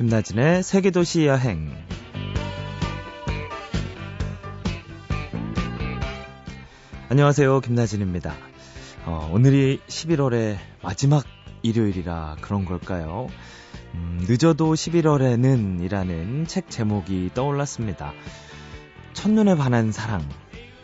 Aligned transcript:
김나진의 0.00 0.62
세계도시 0.62 1.26
여행. 1.26 1.70
안녕하세요. 7.10 7.60
김나진입니다. 7.60 8.34
어, 9.04 9.30
오늘이 9.30 9.78
11월의 9.88 10.56
마지막 10.82 11.26
일요일이라 11.60 12.38
그런 12.40 12.64
걸까요? 12.64 13.28
음, 13.92 14.24
늦어도 14.26 14.72
11월에는 14.72 15.84
이라는 15.84 16.46
책 16.46 16.70
제목이 16.70 17.32
떠올랐습니다. 17.34 18.14
첫눈에 19.12 19.54
반한 19.54 19.92
사랑. 19.92 20.26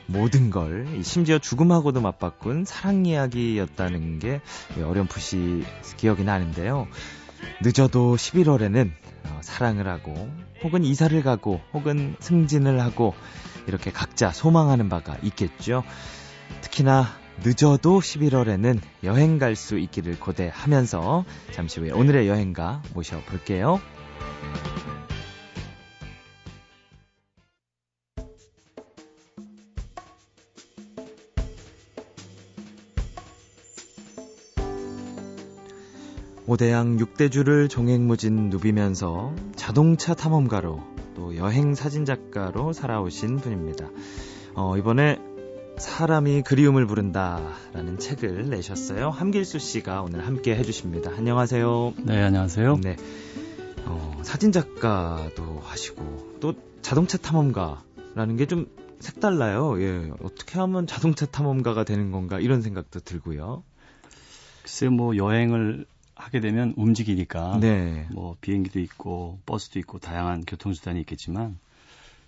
모든 0.05 0.51
걸, 0.51 0.87
심지어 1.03 1.39
죽음하고도 1.39 2.03
맞바꾼 2.03 2.67
사랑 2.67 3.07
이야기였다는 3.07 4.19
게 4.19 4.43
어렴풋이 4.79 5.65
기억이 5.97 6.23
나는데요. 6.23 6.87
늦어도 7.63 8.17
11월에는 8.17 8.91
어, 9.31 9.41
사랑을 9.43 9.89
하고, 9.89 10.15
혹은 10.63 10.85
이사를 10.85 11.21
가고, 11.23 11.61
혹은 11.73 12.17
승진을 12.21 12.81
하고, 12.81 13.15
이렇게 13.67 13.91
각자 13.91 14.31
소망하는 14.31 14.89
바가 14.89 15.17
있겠죠. 15.23 15.83
특히나 16.61 17.09
늦어도 17.43 18.01
11월에는 18.01 18.81
여행 19.05 19.39
갈 19.39 19.57
수 19.57 19.79
있기를 19.79 20.19
고대하면서 20.19 21.25
잠시 21.53 21.81
후에 21.81 21.91
오늘의 21.91 22.29
여행가 22.29 22.83
모셔볼게요. 22.95 23.81
오대양 36.49 36.97
6대주를 36.99 37.69
종횡무진 37.69 38.51
누비면서 38.51 39.35
자동차 39.57 40.15
탐험가로 40.15 40.81
또 41.17 41.37
여행 41.37 41.75
사진작가로 41.75 42.73
살아오신 42.73 43.39
분입니다. 43.39 43.89
어, 44.55 44.77
이번에 44.77 45.19
사람이 45.77 46.43
그리움을 46.43 46.87
부른다라는 46.87 47.99
책을 47.99 48.49
내셨어요. 48.49 49.11
함길수 49.11 49.59
씨가 49.59 50.03
오늘 50.03 50.25
함께 50.27 50.55
해주십니다. 50.57 51.11
안녕하세요. 51.17 51.95
네, 52.05 52.23
안녕하세요. 52.23 52.79
네. 52.83 52.97
어, 53.85 54.21
사진작가도 54.23 55.61
하시고 55.65 56.37
또 56.41 56.55
자동차 56.81 57.19
탐험가라는 57.19 58.37
게 58.37 58.47
좀 58.47 58.67
색달라요. 59.01 59.81
예. 59.83 60.11
어떻게 60.23 60.59
하면 60.59 60.87
자동차 60.87 61.27
탐험가가 61.27 61.85
되는 61.85 62.11
건가 62.11 62.41
이런 62.41 62.63
생각도 62.63 63.01
들고요. 63.01 63.63
글쎄 64.63 64.89
뭐 64.89 65.17
여행을 65.17 65.87
하게 66.27 66.41
되면 66.41 66.75
움직이니까 66.77 67.59
네. 67.61 68.09
뭐 68.11 68.37
비행기도 68.41 68.81
있고 68.81 69.39
버스도 69.47 69.79
있고 69.79 70.01
다양한 70.01 70.45
교통수단이 70.45 70.99
있겠지만 71.01 71.57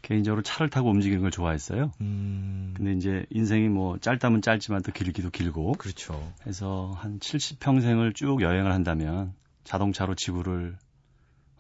개인적으로 0.02 0.42
차를 0.42 0.70
타고 0.70 0.88
움직이는 0.90 1.20
걸 1.22 1.32
좋아했어요. 1.32 1.90
음. 2.00 2.72
근데 2.76 2.92
이제 2.92 3.26
인생이 3.30 3.68
뭐 3.68 3.98
짧다면 3.98 4.40
짧지만 4.42 4.82
또 4.82 4.92
길기도 4.92 5.30
길고. 5.30 5.72
그렇죠. 5.72 6.32
해서 6.46 6.92
한 6.96 7.18
70평생을 7.18 8.14
쭉 8.14 8.40
여행을 8.40 8.72
한다면 8.72 9.34
자동차로 9.64 10.14
지구를 10.14 10.76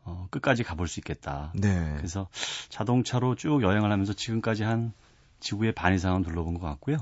어, 0.04 0.28
끝까지 0.30 0.62
가볼 0.62 0.86
수 0.86 1.00
있겠다. 1.00 1.52
네. 1.56 1.94
그래서 1.96 2.28
자동차로 2.68 3.34
쭉 3.34 3.62
여행을 3.62 3.90
하면서 3.90 4.12
지금까지 4.12 4.62
한 4.62 4.92
지구의 5.40 5.72
반 5.72 5.92
이상은 5.92 6.22
둘러본 6.22 6.54
것 6.60 6.66
같고요. 6.66 6.98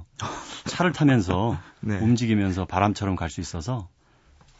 차를 0.64 0.92
타면서 0.92 1.58
네. 1.80 1.98
움직이면서 1.98 2.64
바람처럼 2.64 3.16
갈 3.16 3.28
수 3.28 3.42
있어서 3.42 3.90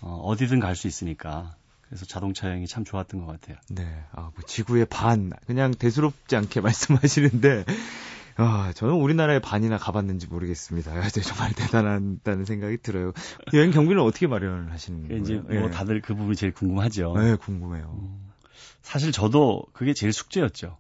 어, 0.01 0.21
어디든 0.25 0.61
갈 0.61 0.75
수 0.77 0.87
있으니까 0.87 1.57
그래서 1.89 2.05
자동차 2.05 2.49
여행이 2.49 2.67
참 2.67 2.85
좋았던 2.85 3.25
것 3.25 3.27
같아요. 3.27 3.57
네, 3.71 3.85
아, 4.13 4.23
뭐 4.35 4.45
지구의 4.47 4.87
반 4.87 5.33
그냥 5.47 5.73
대수롭지 5.73 6.37
않게 6.37 6.61
말씀하시는데 6.63 7.65
아, 8.39 8.73
저는 8.75 8.95
우리나라의 8.95 9.41
반이나 9.41 9.79
가봤는지 9.79 10.27
모르겠습니다. 10.27 10.93
아, 10.93 11.09
정말 11.09 11.53
대단하다는 11.55 12.45
생각이 12.45 12.79
들어요. 12.79 13.13
여행 13.55 13.71
경비는 13.71 14.03
어떻게 14.03 14.27
마련을 14.27 14.73
하시는 14.73 15.09
거예요? 15.09 15.23
이제 15.23 15.35
뭐 15.37 15.49
네. 15.49 15.71
다들 15.71 16.03
그 16.03 16.15
부분이 16.15 16.37
제일 16.37 16.53
궁금하죠. 16.53 17.15
네, 17.17 17.37
궁금해요. 17.37 17.99
음, 17.99 18.31
사실 18.83 19.13
저도 19.13 19.65
그게 19.73 19.95
제일 19.95 20.13
숙제였죠. 20.13 20.77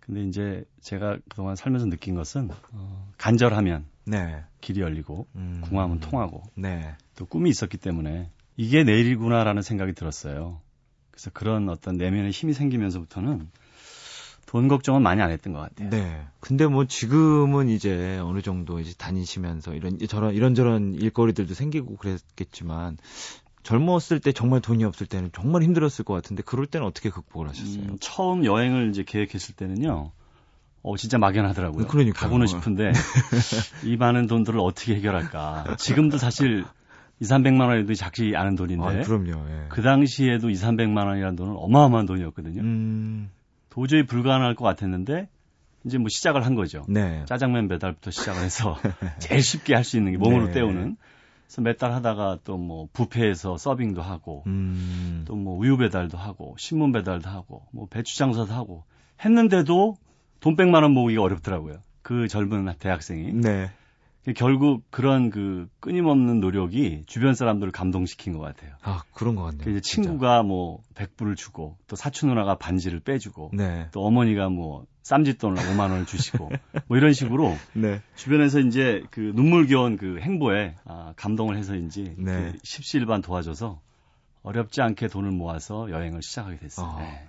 근데 0.00 0.24
이제 0.24 0.64
제가 0.80 1.18
그동안 1.28 1.54
살면서 1.54 1.86
느낀 1.86 2.16
것은 2.16 2.50
어, 2.72 3.12
간절하면 3.18 3.84
네. 4.04 4.42
길이 4.60 4.80
열리고 4.80 5.28
음. 5.36 5.60
궁하면 5.64 6.00
통하고 6.00 6.42
네. 6.56 6.96
또 7.14 7.24
꿈이 7.26 7.50
있었기 7.50 7.76
때문에 7.78 8.28
이게 8.56 8.84
내일이구나라는 8.84 9.62
생각이 9.62 9.92
들었어요. 9.92 10.60
그래서 11.10 11.30
그런 11.32 11.68
어떤 11.68 11.96
내면의 11.96 12.30
힘이 12.30 12.52
생기면서부터는 12.54 13.48
돈 14.46 14.68
걱정은 14.68 15.02
많이 15.02 15.22
안 15.22 15.30
했던 15.30 15.52
것 15.52 15.60
같아요. 15.60 15.90
네. 15.90 16.26
근데 16.40 16.66
뭐 16.66 16.84
지금은 16.84 17.68
이제 17.68 18.18
어느 18.18 18.42
정도 18.42 18.80
이제 18.80 18.92
다니시면서 18.96 19.74
이런 19.74 19.98
저런 20.08 20.34
이런저런 20.34 20.94
일거리들도 20.94 21.54
생기고 21.54 21.96
그랬겠지만 21.96 22.98
젊었을 23.62 24.20
때 24.20 24.32
정말 24.32 24.60
돈이 24.60 24.84
없을 24.84 25.06
때는 25.06 25.30
정말 25.32 25.62
힘들었을 25.62 26.04
것 26.04 26.14
같은데 26.14 26.42
그럴 26.42 26.66
때는 26.66 26.86
어떻게 26.86 27.08
극복을 27.08 27.48
하셨어요? 27.48 27.82
음, 27.82 27.96
처음 28.00 28.44
여행을 28.44 28.90
이제 28.90 29.04
계획했을 29.04 29.54
때는요. 29.54 30.10
어, 30.82 30.96
진짜 30.96 31.16
막연하더라고요. 31.16 31.86
그러니까 31.86 32.20
가고는 32.20 32.48
싶은데 32.48 32.92
이 33.84 33.96
많은 33.96 34.26
돈들을 34.26 34.58
어떻게 34.58 34.96
해결할까? 34.96 35.76
지금도 35.78 36.18
사실 36.18 36.64
2, 37.22 37.24
300만 37.24 37.68
원에도 37.68 37.94
작지 37.94 38.32
않은 38.34 38.56
돈인데. 38.56 38.84
아, 38.84 39.00
그럼요. 39.02 39.30
예. 39.48 39.66
그 39.68 39.80
당시에도 39.80 40.50
2, 40.50 40.54
300만 40.54 41.06
원이라는 41.06 41.36
돈은 41.36 41.54
어마어마한 41.56 42.06
돈이었거든요. 42.06 42.60
음... 42.62 43.30
도저히 43.70 44.04
불가능할 44.04 44.56
것 44.56 44.64
같았는데 44.64 45.28
이제 45.84 45.98
뭐 45.98 46.08
시작을 46.10 46.44
한 46.44 46.56
거죠. 46.56 46.84
네. 46.88 47.24
짜장면 47.26 47.68
배달부터 47.68 48.10
시작을 48.10 48.42
해서 48.42 48.76
제일 49.20 49.40
쉽게 49.40 49.74
할 49.74 49.84
수 49.84 49.96
있는 49.96 50.10
게 50.12 50.18
몸으로 50.18 50.46
네. 50.46 50.52
때우는. 50.52 50.96
그래서 51.46 51.62
몇 51.62 51.78
달 51.78 51.92
하다가 51.92 52.38
또 52.44 52.56
뭐 52.56 52.88
부페에서 52.92 53.56
서빙도 53.56 54.02
하고 54.02 54.42
음... 54.48 55.24
또뭐 55.28 55.56
우유 55.58 55.76
배달도 55.76 56.18
하고 56.18 56.56
신문 56.58 56.90
배달도 56.92 57.28
하고 57.30 57.62
뭐 57.72 57.86
배추 57.88 58.18
장사도 58.18 58.52
하고 58.52 58.82
했는데도 59.24 59.94
돈 60.40 60.56
100만 60.56 60.82
원 60.82 60.92
모으기가 60.92 61.22
어렵더라고요. 61.22 61.78
그 62.02 62.26
젊은 62.26 62.68
대학생이. 62.80 63.32
네. 63.34 63.70
결국 64.36 64.84
그런 64.90 65.30
그 65.30 65.68
끊임없는 65.80 66.38
노력이 66.40 67.04
주변 67.06 67.34
사람들을 67.34 67.72
감동시킨 67.72 68.32
것 68.32 68.38
같아요. 68.40 68.76
아, 68.82 69.02
그런 69.12 69.34
것 69.34 69.42
같네요. 69.42 69.68
이제 69.68 69.80
친구가 69.80 70.44
뭐 70.44 70.80
100불을 70.94 71.36
주고 71.36 71.76
또 71.88 71.96
사촌 71.96 72.28
누나가 72.28 72.56
반지를 72.56 73.00
빼주고 73.00 73.50
네. 73.52 73.88
또 73.90 74.04
어머니가 74.04 74.48
뭐 74.48 74.86
쌈짓돈을 75.02 75.56
5만 75.56 75.90
원을 75.90 76.06
주시고 76.06 76.50
뭐 76.86 76.96
이런 76.96 77.12
식으로 77.12 77.56
네. 77.74 78.00
주변에서 78.14 78.60
이제 78.60 79.02
그 79.10 79.32
눈물겨운 79.34 79.96
그 79.96 80.20
행보에 80.20 80.76
아, 80.84 81.14
감동을 81.16 81.56
해서인지 81.56 82.14
네. 82.16 82.52
그 82.52 82.58
십시일반 82.62 83.22
도와줘서 83.22 83.80
어렵지 84.44 84.82
않게 84.82 85.08
돈을 85.08 85.32
모아서 85.32 85.90
여행을 85.90 86.22
시작하게 86.22 86.58
됐어요. 86.58 86.86
어. 86.86 86.98
네. 86.98 87.28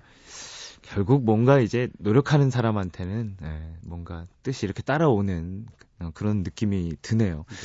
결국 0.84 1.24
뭔가 1.24 1.60
이제 1.60 1.90
노력하는 2.00 2.50
사람한테는 2.50 3.38
네, 3.42 3.74
뭔가 3.86 4.28
뜻이 4.44 4.66
이렇게 4.66 4.84
따라오는 4.84 5.66
그런 6.14 6.44
느낌이 6.44 6.94
드네요. 7.02 7.46
네. 7.48 7.56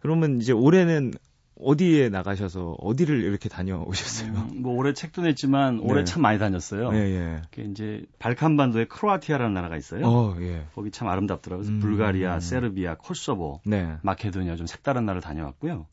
그러면 0.00 0.40
이제 0.40 0.52
올해는 0.52 1.12
어디에 1.60 2.08
나가셔서 2.08 2.76
어디를 2.80 3.22
이렇게 3.22 3.48
다녀오셨어요? 3.48 4.32
음, 4.32 4.62
뭐 4.62 4.74
올해 4.74 4.92
책도 4.92 5.22
냈지만 5.22 5.78
올해 5.80 6.00
네. 6.00 6.04
참 6.04 6.22
많이 6.22 6.38
다녔어요. 6.38 6.90
예, 6.94 6.98
예. 6.98 7.62
이제 7.62 8.04
발칸반도에 8.18 8.86
크로아티아라는 8.86 9.54
나라가 9.54 9.76
있어요. 9.76 10.06
어, 10.06 10.36
예. 10.40 10.66
거기 10.74 10.90
참 10.90 11.08
아름답더라고요. 11.08 11.64
그래서 11.64 11.72
음, 11.72 11.80
불가리아, 11.80 12.40
세르비아, 12.40 12.96
코소보, 12.96 13.60
네. 13.64 13.96
마케도니아 14.02 14.56
좀 14.56 14.66
색다른 14.66 15.04
나라를 15.04 15.22
다녀왔고요. 15.22 15.86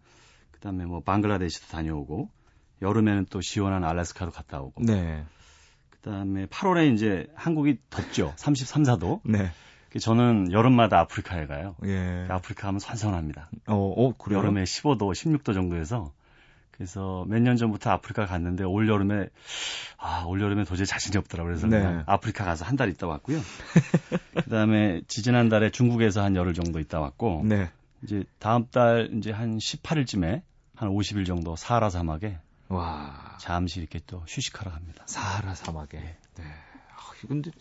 그다음에 0.51 0.85
뭐 0.85 1.01
방글라데시도 1.01 1.67
다녀오고 1.67 2.29
여름에는 2.81 3.27
또 3.29 3.41
시원한 3.41 3.83
알래스카로 3.83 4.31
갔다 4.31 4.61
오고. 4.61 4.83
네. 4.83 5.23
그다음에 6.01 6.45
8월에 6.47 6.93
이제 6.93 7.27
한국이 7.35 7.77
덥죠. 7.89 8.33
33, 8.37 8.83
4도. 8.83 9.21
네. 9.23 9.51
저는 9.99 10.51
여름마다 10.51 10.99
아프리카에 10.99 11.47
가요. 11.47 11.75
예. 11.85 12.27
아프리카 12.29 12.67
하면 12.67 12.79
선선합니다. 12.79 13.49
어, 13.67 13.75
어, 13.75 14.13
그래요? 14.17 14.39
여름에 14.39 14.63
15도, 14.63 14.99
16도 15.13 15.53
정도에서 15.53 16.11
그래서 16.71 17.25
몇 17.27 17.39
년 17.41 17.57
전부터 17.57 17.89
아프리카 17.89 18.25
갔는데 18.25 18.63
올 18.63 18.87
여름에 18.87 19.27
아, 19.97 20.23
올 20.27 20.41
여름에 20.41 20.63
도저히 20.63 20.85
자신이 20.85 21.17
없더라고요. 21.17 21.55
그래서 21.57 21.67
네. 21.67 22.03
아프리카 22.05 22.45
가서 22.45 22.63
한 22.65 22.77
달 22.77 22.87
있다 22.89 23.07
왔고요. 23.07 23.39
그다음에 24.45 25.01
지지난 25.07 25.49
달에 25.49 25.71
중국에서 25.71 26.23
한 26.23 26.35
열흘 26.35 26.53
정도 26.53 26.79
있다 26.79 26.99
왔고 27.01 27.41
네. 27.45 27.69
이제 28.03 28.23
다음 28.37 28.67
달 28.71 29.09
이제 29.17 29.31
한 29.31 29.57
18일쯤에 29.57 30.41
한 30.75 30.89
50일 30.89 31.25
정도 31.25 31.55
사하라 31.57 31.89
사막에 31.89 32.37
와. 32.69 33.37
잠시 33.39 33.79
이렇게 33.79 33.99
또 34.05 34.23
휴식하러 34.27 34.71
갑니다. 34.71 35.03
사하라 35.07 35.55
사막에. 35.55 35.97
네. 35.99 36.17
네. 36.37 36.43
아, 36.43 37.27
근데 37.27 37.51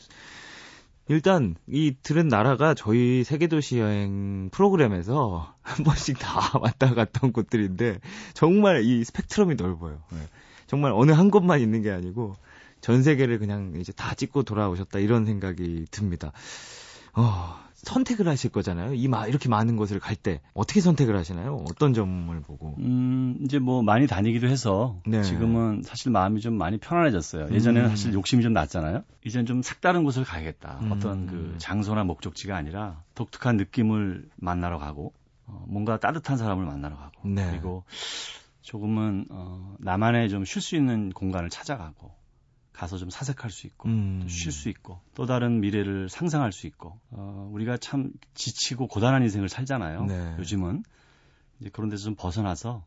일단 1.09 1.57
이 1.67 1.97
들은 2.03 2.29
나라가 2.29 2.75
저희 2.75 3.25
세계도시 3.25 3.79
여행 3.79 4.51
프로그램에서 4.51 5.55
한 5.63 5.85
번씩 5.85 6.19
다 6.19 6.59
왔다 6.61 6.95
갔던 6.95 7.33
곳들인데 7.33 8.01
정말 8.35 8.85
이 8.85 9.03
스펙트럼이 9.03 9.55
넓어요. 9.55 10.03
네. 10.13 10.19
정말 10.67 10.93
어느 10.95 11.13
한 11.13 11.31
곳만 11.31 11.61
있는 11.61 11.81
게 11.83 11.91
아니고 11.91 12.37
전 12.83 13.03
세계를 13.03 13.39
그냥 13.39 13.73
이제 13.81 13.93
다 13.93 14.15
찍고 14.15 14.43
돌아오셨다 14.43 14.99
이런 14.99 15.25
생각이 15.25 15.87
듭니다. 15.91 16.33
어, 17.15 17.59
선택을 17.83 18.27
하실 18.27 18.51
거잖아요. 18.51 18.95
이 18.95 19.07
마, 19.09 19.27
이렇게 19.27 19.49
많은 19.49 19.77
곳을 19.77 20.01
갈 20.01 20.17
때 20.17 20.41
어떻게 20.53 20.81
선택을 20.81 21.17
하시나요? 21.17 21.65
어떤 21.71 21.95
점을 21.95 22.41
보고? 22.41 22.75
음, 22.79 23.39
이제 23.45 23.59
뭐 23.61 23.83
많이 23.83 24.07
다니기도 24.09 24.49
해서 24.49 25.01
네. 25.07 25.23
지금은 25.23 25.83
사실 25.85 26.11
마음이 26.11 26.41
좀 26.41 26.55
많이 26.55 26.79
편안해졌어요. 26.79 27.49
예전에는 27.53 27.87
음. 27.87 27.91
사실 27.91 28.13
욕심이 28.15 28.43
좀 28.43 28.53
났잖아요. 28.53 29.05
이제는 29.25 29.47
좀 29.47 29.63
색다른 29.63 30.03
곳을 30.03 30.25
가야겠다. 30.25 30.81
음. 30.83 30.93
어떤 30.93 31.27
그 31.27 31.55
장소나 31.59 32.03
목적지가 32.05 32.57
아니라 32.57 33.03
독특한 33.15 33.57
느낌을 33.57 34.29
만나러 34.37 34.79
가고 34.79 35.13
어, 35.47 35.65
뭔가 35.69 35.99
따뜻한 35.99 36.37
사람을 36.37 36.65
만나러 36.67 36.97
가고 36.97 37.29
네. 37.29 37.47
그리고 37.51 37.85
조금은 38.63 39.27
어, 39.31 39.77
나만의 39.79 40.29
좀 40.31 40.45
쉴 40.45 40.61
수 40.61 40.75
있는 40.77 41.11
공간을 41.11 41.49
찾아가고 41.49 42.18
가서 42.79 42.97
좀 42.97 43.11
사색할 43.11 43.51
수 43.51 43.67
있고 43.67 43.89
음. 43.89 44.25
쉴수 44.29 44.69
있고 44.69 45.01
또 45.17 45.27
다른 45.27 45.61
미래를 45.61 46.09
상상할 46.09 46.53
수 46.53 46.69
있고 46.69 46.97
어, 47.11 47.51
우리가 47.53 47.77
참 47.77 48.13
지치고 48.35 48.87
고단한 48.87 49.23
인생을 49.23 49.49
살잖아요. 49.49 50.05
네. 50.05 50.37
요즘은 50.39 50.85
이제 51.59 51.71
그런 51.71 51.91
데서 51.91 52.05
좀 52.05 52.15
벗어나서 52.15 52.85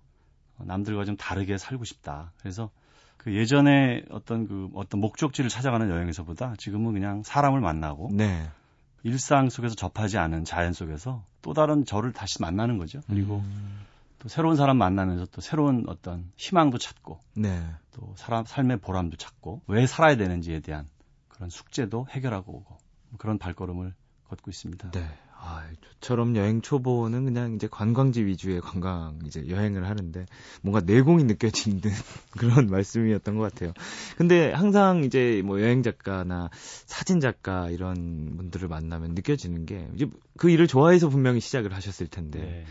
남들과 0.59 1.03
좀 1.03 1.17
다르게 1.17 1.57
살고 1.57 1.83
싶다. 1.83 2.31
그래서 2.39 2.69
그 3.17 3.35
예전에 3.35 4.03
어떤 4.11 4.47
그 4.47 4.69
어떤 4.75 5.01
목적지를 5.01 5.49
찾아가는 5.49 5.89
여행에서보다 5.89 6.55
지금은 6.57 6.93
그냥 6.93 7.21
사람을 7.23 7.59
만나고 7.59 8.11
네. 8.13 8.49
일상 9.03 9.49
속에서 9.49 9.75
접하지 9.75 10.17
않은 10.17 10.45
자연 10.45 10.71
속에서 10.71 11.25
또 11.41 11.53
다른 11.53 11.83
저를 11.83 12.13
다시 12.13 12.41
만나는 12.41 12.77
거죠. 12.77 13.01
그리고 13.07 13.39
음. 13.39 13.79
또 14.21 14.29
새로운 14.29 14.55
사람 14.55 14.77
만나면서 14.77 15.25
또 15.31 15.41
새로운 15.41 15.83
어떤 15.87 16.31
희망도 16.37 16.77
찾고 16.77 17.19
네. 17.35 17.59
또 17.91 18.13
사람 18.17 18.45
삶의 18.45 18.77
보람도 18.77 19.17
찾고 19.17 19.63
왜 19.65 19.87
살아야 19.87 20.15
되는지에 20.15 20.59
대한 20.59 20.87
그런 21.27 21.49
숙제도 21.49 22.05
해결하고 22.07 22.53
오고 22.53 22.77
그런 23.17 23.39
발걸음을 23.39 23.95
걷고 24.29 24.51
있습니다. 24.51 24.91
네. 24.91 25.07
아, 25.43 25.67
저처럼 25.99 26.35
여행 26.35 26.61
초보는 26.61 27.25
그냥 27.25 27.55
이제 27.55 27.67
관광지 27.67 28.23
위주의 28.23 28.61
관광 28.61 29.17
이제 29.25 29.49
여행을 29.49 29.89
하는데 29.89 30.27
뭔가 30.61 30.81
내공이 30.81 31.23
느껴지는 31.23 31.81
그런 32.37 32.67
말씀이었던 32.67 33.35
것 33.37 33.51
같아요. 33.51 33.73
근데 34.17 34.51
항상 34.51 35.03
이제 35.03 35.41
뭐 35.43 35.59
여행 35.59 35.81
작가나 35.81 36.51
사진 36.85 37.19
작가 37.19 37.71
이런 37.71 38.37
분들을 38.37 38.67
만나면 38.67 39.15
느껴지는 39.15 39.65
게 39.65 39.89
이제 39.95 40.05
그 40.37 40.51
일을 40.51 40.67
좋아해서 40.67 41.09
분명히 41.09 41.39
시작을 41.39 41.73
하셨을 41.73 42.05
텐데 42.05 42.39
네. 42.39 42.65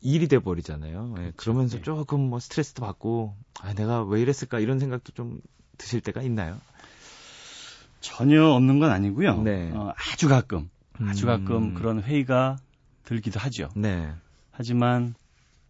일이 0.00 0.28
돼 0.28 0.38
버리잖아요. 0.38 1.14
예, 1.18 1.32
그러면서 1.36 1.76
네. 1.78 1.82
조금 1.82 2.20
뭐 2.20 2.38
스트레스도 2.38 2.82
받고 2.82 3.34
아, 3.60 3.74
내가 3.74 4.02
왜 4.04 4.20
이랬을까 4.20 4.60
이런 4.60 4.78
생각도 4.78 5.12
좀 5.12 5.40
드실 5.78 6.00
때가 6.00 6.22
있나요? 6.22 6.58
전혀 8.00 8.44
없는 8.44 8.78
건 8.78 8.90
아니고요. 8.90 9.42
네. 9.42 9.70
어, 9.72 9.92
아주 10.12 10.28
가끔 10.28 10.70
아주 11.02 11.26
가끔 11.26 11.56
음. 11.56 11.74
그런 11.74 12.02
회의가 12.02 12.56
들기도 13.04 13.40
하죠. 13.40 13.68
네. 13.74 14.12
하지만 14.52 15.14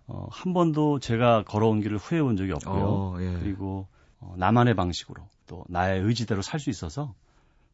어, 0.07 0.29
한 0.31 0.53
번도 0.53 1.01
제가 1.01 1.43
걸어온 1.45 1.81
길을 1.81 1.99
후회해 1.99 2.23
본 2.23 2.37
적이 2.37 2.53
없고요. 2.53 2.85
어, 2.85 3.17
예. 3.21 3.39
그리고 3.41 3.89
어, 4.21 4.35
나만의 4.37 4.75
방식으로 4.75 5.29
또 5.47 5.65
나의 5.69 6.01
의지대로 6.03 6.43
살 6.43 6.61
수 6.61 6.71
있어서 6.71 7.15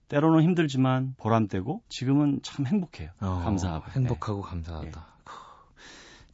때로는 0.08 0.42
힘들지만 0.42 1.14
보람되고 1.18 1.82
지금은 1.88 2.40
참 2.42 2.66
행복해요. 2.66 3.10
어, 3.20 3.40
감사하고. 3.44 3.90
행복하고 3.92 4.42
네. 4.42 4.48
감사하다. 4.48 5.11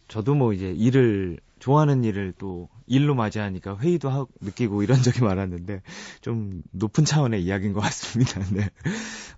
예. 0.08 0.12
저도 0.12 0.34
뭐 0.34 0.52
이제 0.52 0.70
일을 0.72 1.38
좋아하는 1.58 2.04
일을 2.04 2.32
또 2.38 2.68
일로 2.86 3.14
맞이하니까 3.14 3.76
회의도 3.78 4.08
하고 4.10 4.28
느끼고 4.40 4.82
이런 4.82 4.98
적이 5.02 5.22
많았는데 5.24 5.82
좀 6.20 6.62
높은 6.70 7.04
차원의 7.04 7.42
이야기인 7.42 7.72
것 7.72 7.80
같습니다. 7.80 8.40
네. 8.54 8.68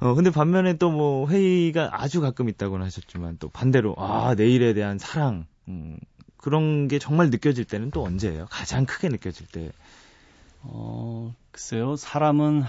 어 0.00 0.14
근데 0.14 0.30
반면에 0.30 0.74
또 0.76 0.90
뭐 0.90 1.28
회의가 1.28 1.90
아주 1.92 2.20
가끔 2.20 2.48
있다고는 2.48 2.84
하셨지만 2.86 3.36
또 3.38 3.48
반대로 3.48 3.94
아 3.98 4.34
내일에 4.34 4.74
대한 4.74 4.98
사랑 4.98 5.46
음, 5.68 5.98
그런 6.36 6.88
게 6.88 6.98
정말 6.98 7.30
느껴질 7.30 7.64
때는 7.64 7.90
또 7.90 8.04
언제예요? 8.04 8.46
가장 8.50 8.86
크게 8.86 9.08
느껴질 9.08 9.46
때. 9.46 9.70
어 10.62 11.34
글쎄요 11.52 11.96
사람은 11.96 12.64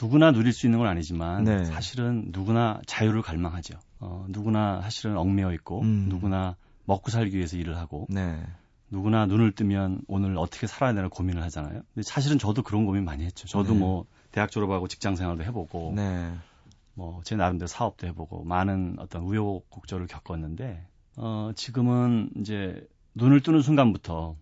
누구나 0.00 0.30
누릴 0.32 0.52
수 0.52 0.66
있는 0.66 0.78
건 0.78 0.88
아니지만 0.88 1.44
네. 1.44 1.64
사실은 1.64 2.26
누구나 2.32 2.80
자유를 2.86 3.22
갈망하죠. 3.22 3.74
어 3.98 4.24
누구나 4.28 4.80
사실은 4.82 5.16
얽매여 5.18 5.52
있고 5.54 5.82
음. 5.82 6.06
누구나 6.08 6.56
먹고 6.90 7.10
살기 7.12 7.36
위해서 7.36 7.56
일을 7.56 7.76
하고 7.76 8.06
네. 8.08 8.42
누구나 8.90 9.26
눈을 9.26 9.52
뜨면 9.52 10.02
오늘 10.08 10.36
어떻게 10.36 10.66
살아야 10.66 10.92
되나 10.92 11.06
고민을 11.06 11.40
하잖아요. 11.44 11.82
근데 11.94 12.02
사실은 12.02 12.38
저도 12.38 12.62
그런 12.64 12.84
고민 12.84 13.04
많이 13.04 13.24
했죠. 13.24 13.46
저도 13.46 13.74
네. 13.74 13.78
뭐 13.78 14.06
대학 14.32 14.50
졸업하고 14.50 14.88
직장 14.88 15.14
생활도 15.14 15.44
해보고 15.44 15.92
네. 15.94 16.34
뭐제 16.94 17.36
나름대로 17.36 17.68
사업도 17.68 18.08
해보고 18.08 18.42
많은 18.42 18.96
어떤 18.98 19.22
우여곡절을 19.22 20.08
겪었는데 20.08 20.84
어 21.16 21.52
지금은 21.54 22.30
이제 22.38 22.84
눈을 23.14 23.40
뜨는 23.40 23.62
순간부터 23.62 24.34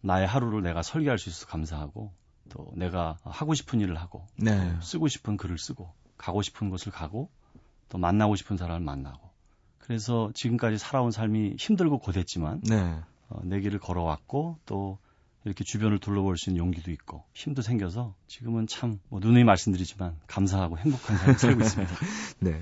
나의 0.00 0.28
하루를 0.28 0.62
내가 0.62 0.82
설계할 0.82 1.18
수 1.18 1.28
있어서 1.28 1.46
감사하고 1.46 2.12
또 2.50 2.70
내가 2.76 3.16
하고 3.24 3.54
싶은 3.54 3.80
일을 3.80 3.96
하고 3.96 4.24
네. 4.36 4.76
쓰고 4.80 5.08
싶은 5.08 5.36
글을 5.36 5.58
쓰고 5.58 5.90
가고 6.16 6.42
싶은 6.42 6.70
곳을 6.70 6.92
가고 6.92 7.28
또 7.88 7.98
만나고 7.98 8.36
싶은 8.36 8.56
사람을 8.56 8.80
만나고 8.80 9.25
그래서 9.86 10.30
지금까지 10.34 10.78
살아온 10.78 11.10
삶이 11.12 11.54
힘들고 11.58 11.98
고됐지만 11.98 12.60
네. 12.62 12.98
어, 13.28 13.40
내 13.44 13.60
길을 13.60 13.78
걸어왔고 13.78 14.58
또 14.66 14.98
이렇게 15.44 15.62
주변을 15.62 16.00
둘러볼 16.00 16.36
수 16.36 16.50
있는 16.50 16.58
용기도 16.64 16.90
있고 16.90 17.22
힘도 17.34 17.62
생겨서 17.62 18.14
지금은 18.26 18.66
참 18.66 18.98
뭐 19.08 19.20
누누이 19.20 19.44
말씀드리지만 19.44 20.16
감사하고 20.26 20.76
행복한 20.78 21.16
삶을 21.16 21.34
살고 21.38 21.60
있습니다. 21.62 21.94
네. 22.40 22.60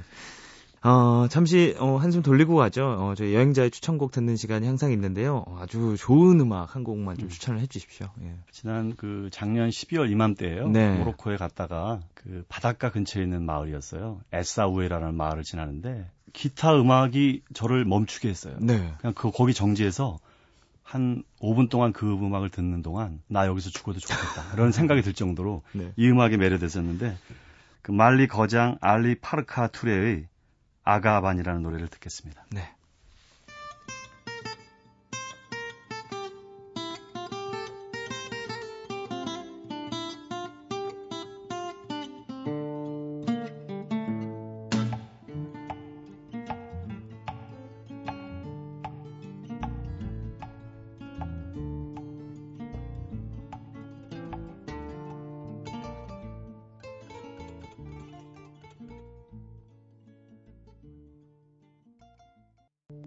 어, 0.83 1.27
잠시 1.31 1.75
어, 1.79 1.97
한숨 1.97 2.21
돌리고 2.21 2.57
가죠. 2.57 2.85
어, 2.85 3.15
저희 3.15 3.33
여행자의 3.35 3.71
추천곡 3.71 4.11
듣는 4.13 4.37
시간이 4.37 4.67
항상 4.67 4.93
있는데요. 4.93 5.43
어, 5.47 5.57
아주 5.61 5.97
좋은 5.99 6.39
음악 6.41 6.75
한 6.77 6.85
곡만 6.85 7.17
좀 7.17 7.27
음. 7.27 7.29
추천을 7.31 7.61
해주십시오. 7.61 8.11
예. 8.23 8.35
지난 8.51 8.95
그 8.97 9.31
작년 9.33 9.71
12월 9.71 10.11
이맘때예요. 10.11 10.69
네. 10.69 10.99
모로코에 10.99 11.37
갔다가 11.39 12.01
그 12.13 12.45
바닷가 12.51 12.91
근처에 12.91 13.23
있는 13.23 13.45
마을이었어요. 13.47 14.21
에사우에라는 14.31 15.15
마을을 15.15 15.43
지나는데 15.43 16.11
기타 16.35 16.79
음악이 16.79 17.43
저를 17.55 17.87
멈추게 17.87 18.29
했어요. 18.29 18.57
네. 18.61 18.93
그냥 18.99 19.15
그 19.15 19.31
거기 19.31 19.55
정지해서 19.55 20.19
한 20.83 21.23
5분 21.41 21.71
동안 21.71 21.95
그 21.95 22.13
음악을 22.13 22.51
듣는 22.51 22.83
동안 22.83 23.23
나 23.27 23.47
여기서 23.47 23.71
죽어도 23.71 24.01
좋겠다. 24.01 24.53
이런 24.53 24.71
생각이 24.71 25.01
들 25.01 25.15
정도로 25.15 25.63
네. 25.73 25.93
이 25.97 26.11
음악에 26.11 26.37
매료됐었는데 26.37 27.17
그 27.81 27.91
말리 27.93 28.27
거장 28.27 28.77
알리 28.83 29.15
파르카 29.15 29.69
투레의 29.69 30.27
아가반이라는 30.83 31.63
노래를 31.63 31.89
듣겠습니다. 31.89 32.45
네. 32.51 32.69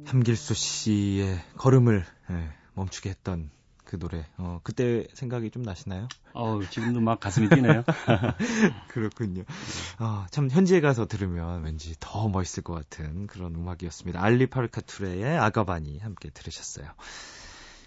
함길수 0.08 0.54
씨의 0.54 1.40
걸음을 1.58 2.06
예, 2.32 2.50
멈추게 2.76 3.10
했던 3.10 3.50
그 3.84 4.00
노래. 4.00 4.26
어, 4.38 4.60
그때 4.64 5.06
생각이 5.14 5.52
좀 5.52 5.64
나시나요? 5.64 6.08
어, 6.34 6.60
지금도 6.70 7.02
막 7.02 7.20
가슴이 7.20 7.50
뛰네요. 7.50 7.84
그렇군요. 8.90 9.44
어, 10.00 10.26
참 10.30 10.50
현지에 10.50 10.82
가서 10.82 11.08
들으면 11.08 11.64
왠지 11.64 11.96
더 12.00 12.30
멋있을 12.30 12.64
것 12.64 12.74
같은 12.74 13.28
그런 13.28 13.56
음악이었습니다. 13.56 14.22
알리 14.22 14.48
파르카투레의 14.48 15.38
아가바니 15.38 16.00
함께 16.00 16.30
들으셨어요. 16.30 16.86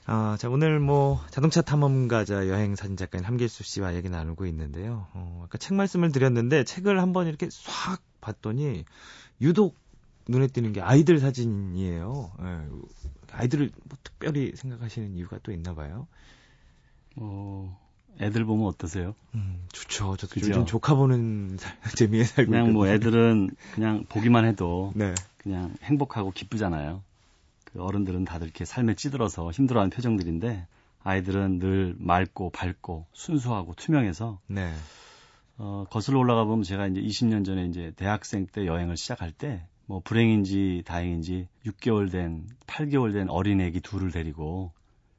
어, 0.06 0.36
자, 0.38 0.48
오늘 0.48 0.78
뭐 0.78 1.22
자동차 1.30 1.62
탐험가자 1.62 2.48
여행 2.48 2.76
사진 2.76 2.96
작가인 2.96 3.24
함길수 3.24 3.62
씨와 3.62 3.94
얘기 3.94 4.08
나누고 4.10 4.44
있는데요. 4.46 5.06
어, 5.14 5.42
아까 5.46 5.56
책 5.56 5.74
말씀을 5.74 6.12
드렸는데 6.12 6.64
책을 6.64 7.00
한번 7.00 7.28
이렇게 7.28 7.48
싹 7.50 8.02
봤더니 8.20 8.84
유독 9.40 9.78
눈에 10.28 10.46
띄는 10.46 10.72
게 10.72 10.80
아이들 10.80 11.18
사진이에요. 11.18 12.32
예. 12.40 12.68
아이들을 13.32 13.70
뭐 13.84 13.98
특별히 14.02 14.52
생각하시는 14.54 15.16
이유가 15.16 15.38
또 15.42 15.52
있나 15.52 15.74
봐요. 15.74 16.06
어, 17.16 17.78
애들 18.20 18.44
보면 18.44 18.66
어떠세요? 18.66 19.14
음, 19.34 19.66
좋죠. 19.72 20.16
저도 20.16 20.34
그죠? 20.34 20.48
요즘 20.48 20.66
조카 20.66 20.94
보는 20.94 21.58
재미에 21.96 22.24
살고 22.24 22.50
그냥 22.50 22.72
뭐 22.72 22.86
있거든요. 22.86 23.10
뭐 23.10 23.20
애들은 23.20 23.50
그냥 23.74 24.04
보기만 24.08 24.44
해도 24.44 24.92
네. 24.94 25.14
그냥 25.38 25.74
행복하고 25.82 26.32
기쁘잖아요. 26.32 27.02
그 27.64 27.82
어른들은 27.82 28.24
다들 28.24 28.46
이렇게 28.46 28.64
삶에 28.64 28.94
찌들어서 28.94 29.50
힘들어하는 29.50 29.90
표정들인데 29.90 30.66
아이들은 31.02 31.58
늘 31.60 31.94
맑고 31.98 32.50
밝고 32.50 33.06
순수하고 33.12 33.74
투명해서 33.74 34.38
네. 34.46 34.72
어, 35.56 35.84
거슬러 35.90 36.18
올라가 36.18 36.44
보면 36.44 36.62
제가 36.62 36.86
이제 36.88 37.00
20년 37.00 37.44
전에 37.44 37.66
이제 37.66 37.92
대학생 37.96 38.46
때 38.46 38.66
여행을 38.66 38.96
시작할 38.96 39.30
때 39.30 39.62
뭐 39.90 40.00
불행인지 40.04 40.84
다행인지 40.86 41.48
6개월 41.66 42.12
된 42.12 42.46
8개월 42.68 43.12
된 43.12 43.28
어린 43.28 43.60
애기 43.60 43.80
둘을 43.80 44.12
데리고 44.12 44.70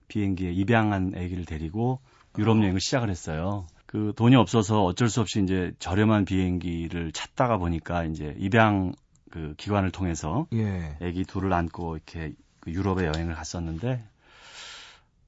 비행기에 0.07 0.53
입양한 0.53 1.11
아기를 1.13 1.43
데리고 1.43 1.99
유럽 2.37 2.57
여행을 2.61 2.79
시작을 2.79 3.09
했어요. 3.09 3.67
그 3.85 4.13
돈이 4.15 4.37
없어서 4.37 4.85
어쩔 4.85 5.09
수 5.09 5.19
없이 5.19 5.43
이제 5.43 5.73
저렴한 5.79 6.23
비행기를 6.23 7.11
찾다가 7.11 7.57
보니까 7.57 8.05
이제 8.05 8.33
입양 8.37 8.93
그 9.29 9.55
기관을 9.57 9.91
통해서 9.91 10.47
예. 10.53 10.95
아기 11.01 11.25
둘을 11.25 11.51
안고 11.51 11.97
이렇게 11.97 12.31
그 12.61 12.71
유럽에 12.71 13.07
여행을 13.07 13.35
갔었는데 13.35 14.01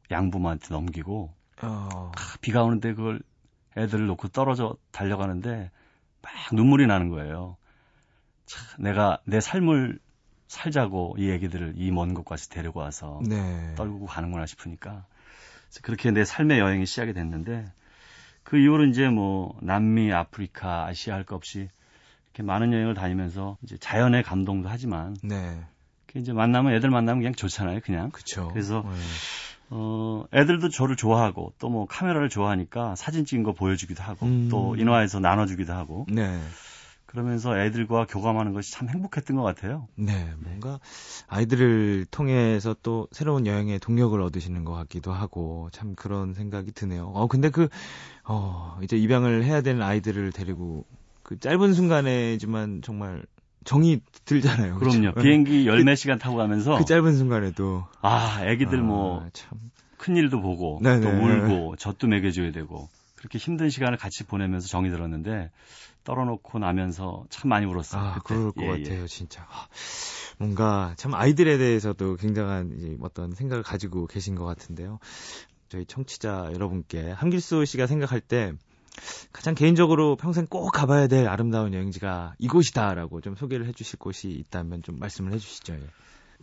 양부모한테 0.09 0.67
넘기고 0.69 1.33
어. 1.63 2.11
아, 2.15 2.35
비가 2.39 2.63
오는데 2.63 2.93
그걸 2.93 3.21
애들을 3.75 4.05
놓고 4.07 4.29
떨어져 4.29 4.77
달려가는데 4.93 5.69
막 6.21 6.31
눈물이 6.53 6.87
나는 6.87 7.09
거예요. 7.09 7.57
참, 8.45 8.83
내가 8.83 9.19
내 9.25 9.39
삶을 9.41 9.99
살자고 10.47 11.15
이 11.17 11.29
애기들을 11.31 11.73
이 11.77 11.91
먼 11.91 12.13
곳까지 12.13 12.49
데리고 12.49 12.79
와서 12.81 13.19
네. 13.27 13.73
떨고 13.75 14.05
가는구나 14.05 14.45
싶으니까 14.45 15.05
그렇게 15.81 16.11
내 16.11 16.23
삶의 16.25 16.59
여행이 16.59 16.85
시작이 16.85 17.13
됐는데 17.13 17.65
그 18.43 18.57
이후로 18.57 18.85
이제 18.85 19.07
뭐 19.09 19.57
남미, 19.61 20.11
아프리카, 20.13 20.85
아시아 20.85 21.15
할 21.15 21.23
것 21.23 21.35
없이 21.35 21.69
이렇게 22.27 22.43
많은 22.43 22.73
여행을 22.73 22.93
다니면서 22.93 23.57
이제 23.63 23.77
자연의 23.77 24.23
감동도 24.23 24.69
하지만 24.69 25.15
네. 25.23 25.61
이제 26.15 26.31
만나면 26.33 26.73
애들 26.75 26.91
만나면 26.91 27.21
그냥 27.21 27.33
좋잖아요, 27.33 27.79
그냥. 27.83 28.11
그쵸. 28.11 28.49
그래서 28.49 28.83
네. 28.85 28.91
어 29.71 30.25
애들도 30.33 30.69
저를 30.69 30.95
좋아하고 30.95 31.53
또 31.57 31.69
뭐 31.69 31.87
카메라를 31.87 32.29
좋아하니까 32.29 32.95
사진 32.95 33.25
찍은 33.25 33.41
거 33.43 33.53
보여주기도 33.53 34.03
하고 34.03 34.27
음. 34.27 34.47
또 34.51 34.75
인화해서 34.75 35.19
나눠주기도 35.19 35.73
하고. 35.73 36.05
네. 36.09 36.39
그러면서 37.13 37.57
애들과 37.59 38.07
교감하는 38.07 38.53
것이 38.53 38.71
참 38.71 38.89
행복했던 38.89 39.37
것 39.37 39.43
같아요. 39.43 39.87
네, 39.95 40.33
뭔가 40.39 40.79
아이들을 41.27 42.07
통해서 42.09 42.75
또 42.81 43.07
새로운 43.11 43.45
여행의 43.45 43.77
동력을 43.77 44.19
얻으시는 44.19 44.65
것 44.65 44.73
같기도 44.73 45.13
하고 45.13 45.69
참 45.71 45.93
그런 45.93 46.33
생각이 46.33 46.71
드네요. 46.71 47.05
어, 47.13 47.27
근데 47.27 47.51
그, 47.51 47.69
어, 48.25 48.79
이제 48.81 48.97
입양을 48.97 49.43
해야 49.43 49.61
되는 49.61 49.83
아이들을 49.83 50.31
데리고 50.31 50.85
그 51.21 51.39
짧은 51.39 51.73
순간에지만 51.73 52.81
정말 52.81 53.23
정이 53.63 54.01
들잖아요. 54.25 54.79
그럼요. 54.79 55.11
그렇죠? 55.11 55.21
비행기 55.21 55.67
열몇 55.67 55.95
시간 55.95 56.17
타고 56.17 56.35
가면서 56.35 56.79
그 56.79 56.85
짧은 56.85 57.15
순간에도 57.15 57.85
아, 58.01 58.41
애기들 58.43 58.81
뭐 58.81 59.17
아, 59.17 59.19
뭐 59.19 59.29
참 59.33 59.59
큰일도 59.97 60.41
보고 60.41 60.79
네네. 60.81 60.99
또 60.99 61.09
울고 61.09 61.75
젖도 61.77 62.07
먹여줘야 62.07 62.51
되고 62.51 62.89
그렇게 63.15 63.37
힘든 63.37 63.69
시간을 63.69 63.97
같이 63.97 64.25
보내면서 64.25 64.67
정이 64.67 64.89
들었는데 64.89 65.49
떨어놓고 66.03 66.59
나면서 66.59 67.25
참 67.29 67.49
많이 67.49 67.65
울었어요. 67.65 68.01
아, 68.01 68.13
그때. 68.15 68.35
그럴 68.35 68.51
것 68.51 68.63
예, 68.63 68.67
예. 68.79 68.83
같아요, 68.83 69.03
예. 69.03 69.07
진짜. 69.07 69.43
아, 69.43 69.67
뭔가 70.37 70.93
참 70.97 71.13
아이들에 71.13 71.57
대해서도 71.57 72.15
굉장한 72.17 72.73
이제 72.77 72.97
어떤 73.01 73.33
생각을 73.33 73.63
가지고 73.63 74.07
계신 74.07 74.35
것 74.35 74.45
같은데요. 74.45 74.99
저희 75.69 75.85
청취자 75.85 76.51
여러분께 76.53 77.11
한길수 77.11 77.65
씨가 77.65 77.87
생각할 77.87 78.21
때 78.21 78.53
가장 79.31 79.55
개인적으로 79.55 80.15
평생 80.15 80.45
꼭 80.45 80.69
가봐야 80.69 81.07
될 81.07 81.27
아름다운 81.27 81.73
여행지가 81.73 82.35
이곳이다라고 82.37 83.21
좀 83.21 83.35
소개를 83.35 83.65
해주실 83.67 83.97
곳이 83.97 84.29
있다면 84.29 84.83
좀 84.83 84.97
말씀을 84.99 85.33
해주시죠. 85.33 85.73
예. 85.73 85.79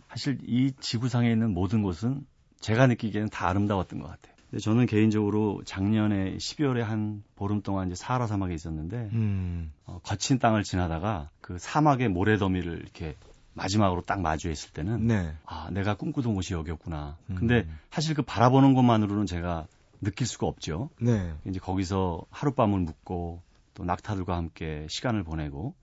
사실 0.09 0.37
이 0.43 0.73
지구상에 0.79 1.31
있는 1.31 1.53
모든 1.53 1.81
곳은 1.81 2.25
제가 2.59 2.87
느끼기에는 2.87 3.29
다 3.29 3.47
아름다웠던 3.47 3.99
것 3.99 4.07
같아요. 4.07 4.30
저는 4.59 4.85
개인적으로 4.85 5.61
작년에 5.65 6.35
12월에 6.35 6.79
한 6.79 7.23
보름 7.35 7.61
동안 7.61 7.87
이제 7.87 7.95
사하라 7.95 8.27
사막에 8.27 8.53
있었는데 8.53 9.09
음. 9.13 9.71
어, 9.85 9.99
거친 10.03 10.39
땅을 10.39 10.63
지나다가 10.63 11.29
그 11.39 11.57
사막의 11.57 12.09
모래더미를 12.09 12.79
이렇게 12.79 13.15
마지막으로 13.53 14.01
딱 14.01 14.21
마주했을 14.21 14.71
때는 14.71 15.07
네. 15.07 15.33
아 15.45 15.69
내가 15.71 15.95
꿈꾸던 15.95 16.35
곳이 16.35 16.53
여기였구나. 16.53 17.17
음. 17.29 17.35
근데 17.35 17.67
사실 17.89 18.15
그 18.15 18.21
바라보는 18.21 18.73
것만으로는 18.73 19.25
제가 19.25 19.67
느낄 20.01 20.27
수가 20.27 20.47
없죠. 20.47 20.89
네. 20.99 21.33
이제 21.45 21.59
거기서 21.59 22.25
하룻밤을 22.29 22.79
묵고 22.79 23.41
또 23.73 23.83
낙타들과 23.85 24.35
함께 24.35 24.85
시간을 24.89 25.23
보내고 25.23 25.75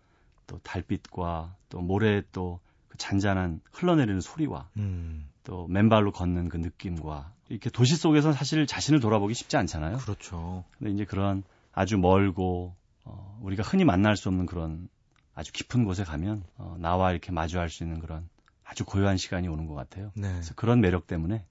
또 0.46 0.58
달빛과 0.58 1.54
또 1.68 1.80
모래의 1.80 2.25
또그 2.32 2.96
잔잔한 2.98 3.60
흘러내리는 3.72 4.20
소리와 4.20 4.68
음. 4.76 5.28
또 5.44 5.66
맨발로 5.68 6.12
걷는 6.12 6.48
그 6.48 6.56
느낌과 6.56 7.32
이렇게 7.49 7.71
도시 7.71 7.97
속에서 7.97 8.33
사실 8.33 8.67
자신을 8.67 9.00
돌아보기 9.00 9.35
쉽지 9.35 9.57
않잖아요. 9.57 9.99
그렇죠. 9.99 10.64
근데 10.78 10.93
이제 10.93 11.05
그런 11.05 11.43
아주 11.73 11.97
멀고 11.97 12.75
어, 13.05 13.38
우리가 13.43 13.62
흔히 13.62 13.85
만날 13.85 14.17
수 14.17 14.28
없는 14.28 14.47
그런 14.47 14.88
아주 15.35 15.52
깊은 15.52 15.85
곳에 15.85 16.05
가면 16.05 16.45
어, 16.57 16.76
나와 16.78 17.11
이렇게 17.11 17.33
마주할 17.33 17.71
수 17.71 17.85
있는 17.85 18.00
그런 18.00 18.28
아주 18.64 18.85
고요한 18.85 19.17
시간이 19.17 19.49
오는 19.49 19.67
것 19.67 19.75
같아요. 19.75 20.12
네. 20.14 20.31
그래서 20.33 20.55
그런 20.55 20.81
매력 20.81 21.07
때문에 21.07 21.47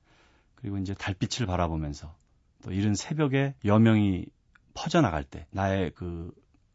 그리고 0.56 0.78
이제 0.78 0.94
달빛을 0.94 1.48
바라보면서 1.48 2.16
또 2.64 2.72
이른 2.72 2.94
새벽에 2.94 3.56
여명이 3.66 4.26
퍼져나갈 4.74 5.24
때 5.24 5.48
나의 5.52 5.92
그 5.96 6.32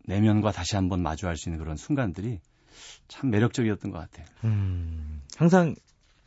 내면과 0.07 0.51
다시 0.51 0.75
한번 0.75 1.01
마주할 1.03 1.37
수 1.37 1.49
있는 1.49 1.59
그런 1.63 1.77
순간들이 1.77 2.41
참 3.07 3.31
매력적이었던 3.31 3.91
것 3.93 3.99
같아요. 3.99 4.27
음, 4.45 5.23
항상 5.37 5.77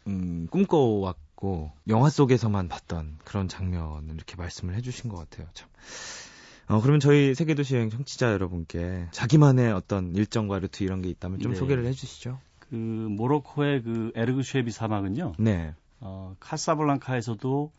음, 0.07 0.47
꿈꿔왔 0.49 1.17
고 1.35 1.71
영화 1.87 2.09
속에서만 2.09 2.67
봤던 2.67 3.17
그런 3.23 3.47
장면을 3.47 4.15
이렇게 4.15 4.35
말씀을 4.35 4.75
해주신 4.75 5.09
것 5.09 5.17
같아요. 5.17 5.47
참. 5.53 5.67
어, 6.67 6.81
그러면 6.81 6.99
저희 6.99 7.35
세계도시 7.35 7.75
여행 7.75 7.89
청취자 7.89 8.31
여러분께 8.31 9.07
자기만의 9.11 9.71
어떤 9.73 10.15
일정과 10.15 10.59
루트 10.59 10.83
이런 10.83 11.01
게 11.01 11.09
있다면 11.09 11.39
좀 11.39 11.51
네. 11.51 11.57
소개를 11.57 11.85
해주시죠. 11.85 12.39
그 12.59 12.75
모로코의 12.75 13.83
그 13.83 14.11
에르그 14.15 14.43
쉐비 14.43 14.71
사막은요. 14.71 15.33
네. 15.37 15.73
어, 15.99 16.35
카사블랑카에서도 16.39 17.71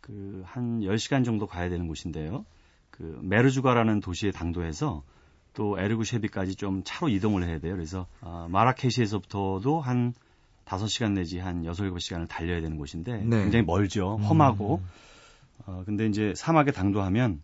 그 0.00 0.42
한 0.44 0.80
10시간 0.80 1.24
정도 1.24 1.46
가야 1.46 1.68
되는 1.68 1.88
곳인데요. 1.88 2.46
그 2.90 3.18
메르주가라는 3.22 4.00
도시의 4.00 4.32
당도에서 4.32 5.02
또 5.52 5.78
에르그 5.78 6.04
쉐비까지 6.04 6.54
좀 6.54 6.82
차로 6.84 7.08
이동을 7.08 7.44
해야 7.44 7.58
돼요. 7.58 7.74
그래서 7.74 8.06
어, 8.20 8.46
마라케시에서부터도 8.50 9.80
한 9.80 10.14
5시간 10.66 11.12
내지 11.12 11.38
한 11.38 11.64
6, 11.64 11.72
7시간을 11.72 12.28
달려야 12.28 12.60
되는 12.60 12.76
곳인데 12.76 13.18
네. 13.24 13.42
굉장히 13.42 13.64
멀죠. 13.64 14.16
험하고. 14.16 14.80
음. 14.82 14.88
어, 15.66 15.82
근데 15.86 16.06
이제 16.06 16.32
사막에 16.36 16.70
당도하면 16.72 17.40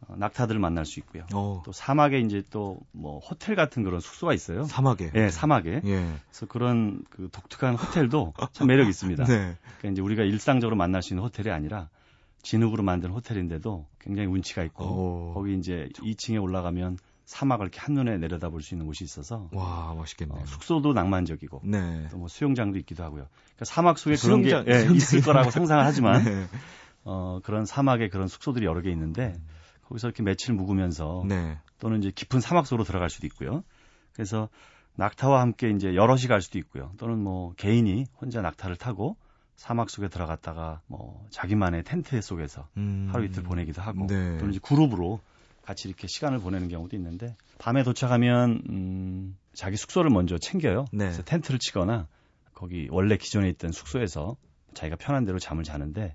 어, 0.00 0.16
낙타들을 0.16 0.60
만날 0.60 0.84
수 0.84 0.98
있고요. 1.00 1.24
오. 1.32 1.36
어. 1.36 1.62
또 1.64 1.72
사막에 1.72 2.18
이제 2.20 2.42
또 2.50 2.78
뭐 2.92 3.18
호텔 3.18 3.54
같은 3.54 3.82
그런 3.82 4.00
숙소가 4.00 4.32
있어요. 4.32 4.64
사막에. 4.64 5.10
예, 5.14 5.28
사막에. 5.30 5.82
예. 5.84 6.12
그래서 6.30 6.46
그런 6.46 7.04
그 7.10 7.28
독특한 7.30 7.74
호텔도 7.74 8.32
참 8.52 8.66
매력 8.66 8.88
있습니다. 8.88 9.24
네. 9.28 9.56
그러니까 9.78 9.88
이제 9.92 10.00
우리가 10.00 10.22
일상적으로 10.22 10.76
만날 10.76 11.02
수 11.02 11.12
있는 11.12 11.22
호텔이 11.22 11.50
아니라 11.50 11.90
진흙으로 12.42 12.82
만든 12.82 13.10
호텔인데도 13.10 13.86
굉장히 14.00 14.28
운치가 14.28 14.64
있고 14.64 14.84
오. 14.84 15.34
거기 15.34 15.54
이제 15.56 15.88
2층에 15.96 16.42
올라가면 16.42 16.98
사막을 17.24 17.66
이렇게 17.66 17.80
한눈에 17.80 18.18
내려다볼 18.18 18.62
수 18.62 18.74
있는 18.74 18.86
곳이 18.86 19.04
있어서 19.04 19.48
와 19.52 19.94
멋있겠네요. 19.94 20.42
어, 20.42 20.46
숙소도 20.46 20.92
낭만적이고 20.92 21.62
네. 21.64 22.08
또뭐 22.10 22.28
수영장도 22.28 22.78
있기도 22.80 23.02
하고요. 23.02 23.26
그러니까 23.32 23.64
사막 23.64 23.98
속에 23.98 24.16
수영장, 24.16 24.64
그런 24.64 24.84
게 24.84 24.90
예, 24.90 24.94
있을 24.94 25.22
거라고 25.22 25.50
상상을 25.50 25.84
하지만 25.84 26.22
네. 26.24 26.46
어, 27.04 27.40
그런 27.42 27.64
사막에 27.64 28.08
그런 28.08 28.28
숙소들이 28.28 28.66
여러 28.66 28.82
개 28.82 28.90
있는데 28.90 29.34
거기서 29.88 30.08
이렇게 30.08 30.22
며칠 30.22 30.54
묵으면서 30.54 31.24
네. 31.26 31.58
또는 31.78 31.98
이제 31.98 32.10
깊은 32.14 32.40
사막 32.40 32.66
속으로 32.66 32.84
들어갈 32.84 33.10
수도 33.10 33.26
있고요. 33.26 33.64
그래서 34.12 34.48
낙타와 34.96 35.40
함께 35.40 35.70
이제 35.70 35.94
여럿이 35.94 36.22
갈 36.28 36.40
수도 36.40 36.58
있고요. 36.58 36.92
또는 36.98 37.18
뭐 37.18 37.52
개인이 37.54 38.06
혼자 38.20 38.42
낙타를 38.42 38.76
타고 38.76 39.16
사막 39.56 39.90
속에 39.90 40.08
들어갔다가 40.08 40.80
뭐 40.86 41.26
자기만의 41.30 41.84
텐트 41.84 42.20
속에서 42.20 42.68
음. 42.76 43.08
하루 43.12 43.24
이틀 43.24 43.42
보내기도 43.42 43.82
하고 43.82 44.06
네. 44.06 44.36
또는 44.38 44.50
이제 44.50 44.60
그룹으로 44.62 45.20
같이 45.64 45.88
이렇게 45.88 46.06
시간을 46.06 46.40
보내는 46.40 46.68
경우도 46.68 46.94
있는데 46.96 47.36
밤에 47.58 47.82
도착하면 47.82 48.62
음, 48.68 49.36
자기 49.54 49.76
숙소를 49.76 50.10
먼저 50.10 50.36
챙겨요. 50.38 50.84
네. 50.92 51.06
그래서 51.06 51.22
텐트를 51.22 51.58
치거나 51.58 52.06
거기 52.52 52.88
원래 52.90 53.16
기존에 53.16 53.48
있던 53.50 53.72
숙소에서 53.72 54.36
자기가 54.74 54.96
편한 54.96 55.24
대로 55.24 55.38
잠을 55.38 55.64
자는데 55.64 56.14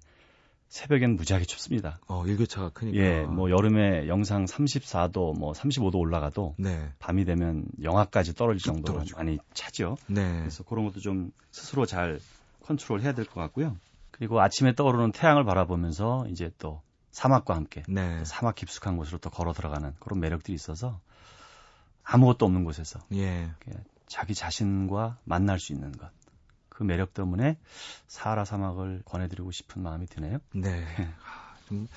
새벽엔 0.67 1.15
무지하게 1.15 1.45
춥습니다. 1.45 1.99
어, 2.07 2.25
일교차가 2.27 2.69
크니까. 2.69 2.97
예, 2.99 3.23
뭐 3.23 3.49
여름에 3.49 4.07
영상 4.07 4.45
34도, 4.45 5.35
뭐 5.39 5.51
35도 5.53 5.95
올라가도 5.95 6.53
네. 6.59 6.89
밤이 6.99 7.25
되면 7.25 7.65
영하까지 7.81 8.35
떨어질 8.35 8.61
정도로 8.61 9.03
많이 9.15 9.39
차죠. 9.55 9.97
네. 10.07 10.39
그래서 10.41 10.63
그런 10.63 10.85
것도 10.85 10.99
좀 10.99 11.31
스스로 11.51 11.87
잘 11.87 12.19
컨트롤 12.61 13.01
해야 13.01 13.13
될 13.13 13.25
것 13.25 13.41
같고요. 13.41 13.77
그리고 14.11 14.41
아침에 14.41 14.75
떠오르는 14.75 15.11
태양을 15.11 15.43
바라보면서 15.43 16.27
이제 16.29 16.51
또 16.59 16.81
사막과 17.11 17.55
함께 17.55 17.83
네. 17.87 18.23
사막 18.25 18.55
깊숙한 18.55 18.97
곳으로 18.97 19.17
또 19.19 19.29
걸어 19.29 19.53
들어가는 19.53 19.93
그런 19.99 20.19
매력들이 20.19 20.53
있어서 20.55 20.99
아무것도 22.03 22.45
없는 22.45 22.63
곳에서 22.63 22.99
예. 23.13 23.51
자기 24.07 24.33
자신과 24.33 25.17
만날 25.25 25.59
수 25.59 25.73
있는 25.73 25.91
것 25.91 26.19
그 26.79 26.85
매력 26.85 27.13
때문에 27.13 27.57
사하라 28.07 28.45
사막을 28.45 29.01
권해드리고 29.03 29.51
싶은 29.51 29.83
마음이 29.83 30.05
드네요. 30.05 30.37
네. 30.53 30.85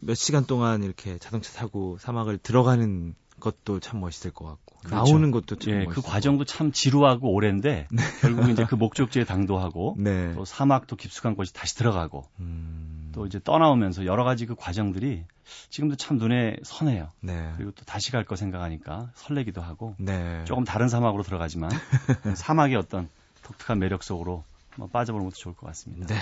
몇 0.00 0.14
시간 0.16 0.44
동안 0.44 0.82
이렇게 0.82 1.16
자동차 1.16 1.50
타고 1.54 1.96
사막을 1.98 2.36
들어가는 2.36 3.14
것도 3.40 3.80
참 3.80 4.00
멋있을 4.00 4.34
것 4.34 4.44
같고 4.44 4.76
그렇죠. 4.80 4.94
나오는 4.94 5.30
것도 5.30 5.56
참 5.56 5.72
예, 5.72 5.86
그 5.86 6.02
과정도 6.02 6.44
참 6.44 6.72
지루하고 6.72 7.32
오랜데 7.32 7.88
네. 7.90 8.02
결국 8.20 8.50
이제 8.50 8.66
그 8.66 8.74
목적지에 8.74 9.24
당도하고 9.24 9.96
네. 9.98 10.34
또 10.34 10.44
사막도 10.44 10.96
깊숙한 10.96 11.34
곳이 11.34 11.54
다시 11.54 11.74
들어가고 11.76 12.26
음... 12.38 12.97
또 13.18 13.26
이제 13.26 13.40
떠나오면서 13.42 14.06
여러 14.06 14.22
가지 14.22 14.46
그 14.46 14.54
과정들이 14.54 15.24
지금도 15.70 15.96
참 15.96 16.18
눈에 16.18 16.56
선해요. 16.62 17.10
네. 17.20 17.52
그리고 17.56 17.72
또 17.72 17.84
다시 17.84 18.12
갈 18.12 18.24
거 18.24 18.36
생각하니까 18.36 19.10
설레기도 19.14 19.60
하고 19.60 19.94
네. 19.98 20.44
조금 20.44 20.64
다른 20.64 20.88
사막으로 20.88 21.22
들어가지만 21.22 21.70
사막의 22.36 22.76
어떤 22.76 23.08
독특한 23.42 23.78
매력 23.78 24.02
속으로 24.02 24.44
한번 24.70 24.90
빠져보는 24.90 25.24
것도 25.26 25.36
좋을 25.36 25.54
것 25.56 25.66
같습니다. 25.68 26.06
네. 26.14 26.20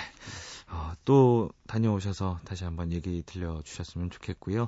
어, 0.69 0.93
또 1.05 1.49
다녀오셔서 1.67 2.39
다시 2.45 2.63
한번 2.63 2.91
얘기 2.91 3.21
들려주셨으면 3.25 4.09
좋겠고요. 4.09 4.67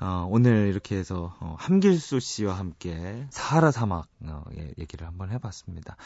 어, 0.00 0.26
오늘 0.28 0.68
이렇게 0.68 0.96
해서 0.96 1.34
어, 1.40 1.54
함길수 1.58 2.20
씨와 2.20 2.58
함께 2.58 3.26
사하라 3.30 3.70
사막 3.70 4.06
어, 4.26 4.44
예, 4.58 4.72
얘기를 4.78 5.06
한번 5.06 5.30
해봤습니다. 5.30 5.96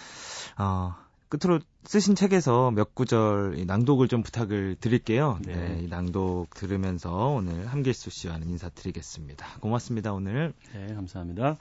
어, 0.58 0.94
끝으로 1.34 1.58
쓰신 1.84 2.14
책에서 2.14 2.70
몇 2.70 2.94
구절 2.94 3.64
낭독을 3.66 4.06
좀 4.06 4.22
부탁을 4.22 4.76
드릴게요. 4.78 5.38
네. 5.44 5.54
네 5.54 5.86
낭독 5.88 6.54
들으면서 6.54 7.12
오늘 7.12 7.66
함길수 7.66 8.10
씨와는 8.10 8.48
인사드리겠습니다. 8.50 9.58
고맙습니다, 9.60 10.12
오늘. 10.12 10.52
네, 10.72 10.94
감사합니다. 10.94 11.56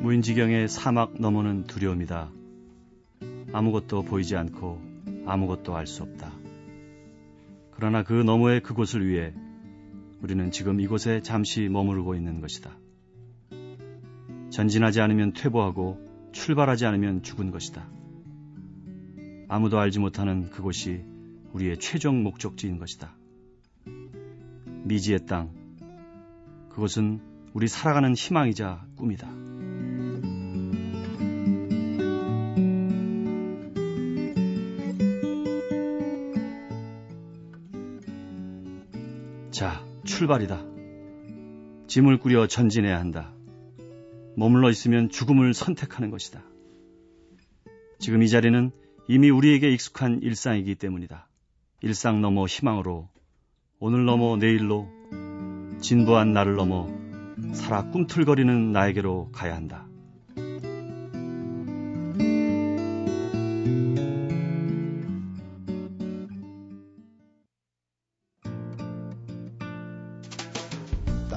무인지경의 0.00 0.68
사막 0.68 1.14
너머는 1.20 1.68
두려움이다. 1.68 2.30
아무것도 3.52 4.02
보이지 4.02 4.36
않고 4.36 4.95
아무것도 5.26 5.76
알 5.76 5.86
수 5.86 6.02
없다. 6.02 6.32
그러나 7.72 8.02
그 8.02 8.14
너머의 8.14 8.62
그곳을 8.62 9.06
위해 9.06 9.34
우리는 10.22 10.50
지금 10.50 10.80
이곳에 10.80 11.20
잠시 11.20 11.68
머무르고 11.68 12.14
있는 12.14 12.40
것이다. 12.40 12.76
전진하지 14.50 15.00
않으면 15.00 15.32
퇴보하고 15.34 15.98
출발하지 16.32 16.86
않으면 16.86 17.22
죽은 17.22 17.50
것이다. 17.50 17.86
아무도 19.48 19.78
알지 19.78 19.98
못하는 19.98 20.50
그곳이 20.50 21.04
우리의 21.52 21.78
최종 21.78 22.22
목적지인 22.22 22.78
것이다. 22.78 23.14
미지의 24.84 25.26
땅. 25.26 25.50
그곳은 26.70 27.20
우리 27.52 27.68
살아가는 27.68 28.14
희망이자 28.14 28.86
꿈이다. 28.96 29.45
자, 39.56 39.82
출발이다. 40.04 40.62
짐을 41.86 42.18
꾸려 42.18 42.46
전진해야 42.46 43.00
한다. 43.00 43.32
머물러 44.36 44.68
있으면 44.68 45.08
죽음을 45.08 45.54
선택하는 45.54 46.10
것이다. 46.10 46.44
지금 47.98 48.22
이 48.22 48.28
자리는 48.28 48.70
이미 49.08 49.30
우리에게 49.30 49.70
익숙한 49.72 50.20
일상이기 50.20 50.74
때문이다. 50.74 51.26
일상 51.80 52.20
넘어 52.20 52.44
희망으로, 52.44 53.08
오늘 53.78 54.04
넘어 54.04 54.36
내일로, 54.36 54.90
진부한 55.80 56.34
나를 56.34 56.56
넘어 56.56 56.86
살아 57.54 57.88
꿈틀거리는 57.88 58.72
나에게로 58.72 59.30
가야 59.32 59.56
한다. 59.56 59.85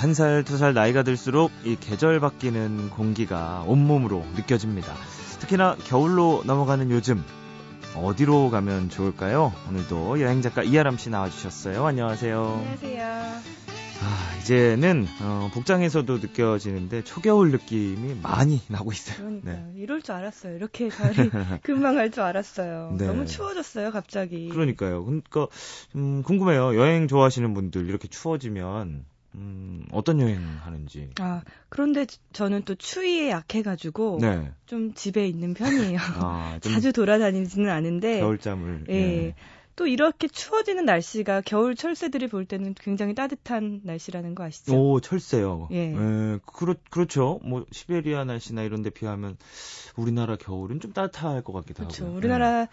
한 0.00 0.14
살, 0.14 0.44
두 0.44 0.56
살 0.56 0.72
나이가 0.72 1.02
들수록 1.02 1.50
이 1.64 1.76
계절 1.78 2.20
바뀌는 2.20 2.88
공기가 2.90 3.62
온몸으로 3.66 4.24
느껴집니다. 4.34 4.94
특히나 5.40 5.76
겨울로 5.84 6.42
넘어가는 6.46 6.90
요즘 6.90 7.22
어디로 7.94 8.48
가면 8.50 8.88
좋을까요? 8.88 9.52
오늘도 9.68 10.20
여행작가 10.22 10.62
이하람 10.62 10.96
씨 10.96 11.10
나와주셨어요. 11.10 11.84
안녕하세요. 11.84 12.42
안녕하세요. 12.42 13.04
아, 14.02 14.36
이제는 14.40 15.06
어, 15.20 15.50
복장에서도 15.52 16.16
느껴지는데 16.16 17.04
초겨울 17.04 17.50
느낌이 17.50 18.20
많이 18.22 18.62
나고 18.68 18.92
있어요. 18.92 19.18
그러니까 19.18 19.50
네. 19.50 19.66
이럴 19.76 20.00
줄 20.00 20.14
알았어요. 20.14 20.56
이렇게 20.56 20.88
가을이 20.88 21.30
금방 21.62 21.96
갈 21.96 22.10
줄 22.10 22.22
알았어요. 22.22 22.94
네. 22.96 23.06
너무 23.06 23.26
추워졌어요, 23.26 23.90
갑자기. 23.90 24.48
그러니까요. 24.48 25.04
그러니까 25.04 25.46
음, 25.94 26.22
궁금해요. 26.22 26.74
여행 26.78 27.06
좋아하시는 27.06 27.52
분들 27.52 27.86
이렇게 27.90 28.08
추워지면 28.08 29.04
음, 29.34 29.84
어떤 29.92 30.20
여행 30.20 30.38
하는지. 30.62 31.10
아, 31.20 31.42
그런데 31.68 32.06
저는 32.32 32.62
또 32.64 32.74
추위에 32.74 33.30
약해가지고. 33.30 34.18
네. 34.20 34.52
좀 34.66 34.94
집에 34.94 35.26
있는 35.26 35.54
편이에요. 35.54 35.96
아, 36.18 36.58
자주 36.60 36.92
돌아다니지는 36.92 37.70
않은데. 37.70 38.20
겨울잠을. 38.20 38.86
예. 38.88 38.92
네. 38.92 39.34
또 39.76 39.86
이렇게 39.86 40.28
추워지는 40.28 40.84
날씨가 40.84 41.40
겨울 41.40 41.74
철새들이 41.74 42.26
볼 42.26 42.44
때는 42.44 42.74
굉장히 42.74 43.14
따뜻한 43.14 43.80
날씨라는 43.84 44.34
거 44.34 44.44
아시죠? 44.44 44.74
오, 44.74 45.00
철새요. 45.00 45.68
예. 45.70 45.94
예 45.94 46.38
그렇, 46.44 46.74
그렇죠. 46.90 47.40
뭐, 47.42 47.64
시베리아 47.72 48.24
날씨나 48.24 48.62
이런 48.62 48.82
데 48.82 48.90
비하면 48.90 49.38
우리나라 49.96 50.36
겨울은 50.36 50.80
좀 50.80 50.92
따뜻할 50.92 51.42
것 51.42 51.52
같기도 51.54 51.84
그렇죠. 51.84 52.06
하고. 52.06 52.16
우리나라 52.16 52.66
네. 52.66 52.70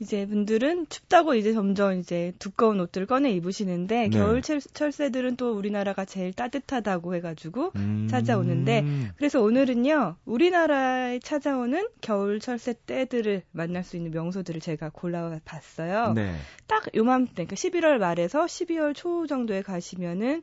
이제 0.00 0.26
분들은 0.26 0.86
춥다고 0.88 1.34
이제 1.34 1.52
점점 1.52 1.98
이제 1.98 2.32
두꺼운 2.38 2.78
옷들을 2.80 3.06
꺼내 3.06 3.30
입으시는데 3.32 4.08
네. 4.08 4.10
겨울 4.10 4.42
철, 4.42 4.92
새들은 4.92 5.36
또 5.36 5.56
우리나라가 5.56 6.04
제일 6.04 6.32
따뜻하다고 6.32 7.16
해가지고 7.16 7.72
음... 7.76 8.06
찾아오는데 8.08 8.84
그래서 9.16 9.40
오늘은요 9.42 10.16
우리나라에 10.24 11.18
찾아오는 11.18 11.88
겨울 12.00 12.38
철새 12.38 12.74
떼들을 12.86 13.42
만날 13.50 13.82
수 13.82 13.96
있는 13.96 14.12
명소들을 14.12 14.60
제가 14.60 14.90
골라봤어요. 14.90 16.12
네. 16.12 16.34
딱 16.66 16.84
요맘때 16.94 17.44
그러니까 17.46 17.56
11월 17.56 17.98
말에서 17.98 18.44
12월 18.44 18.94
초 18.94 19.26
정도에 19.26 19.62
가시면은 19.62 20.42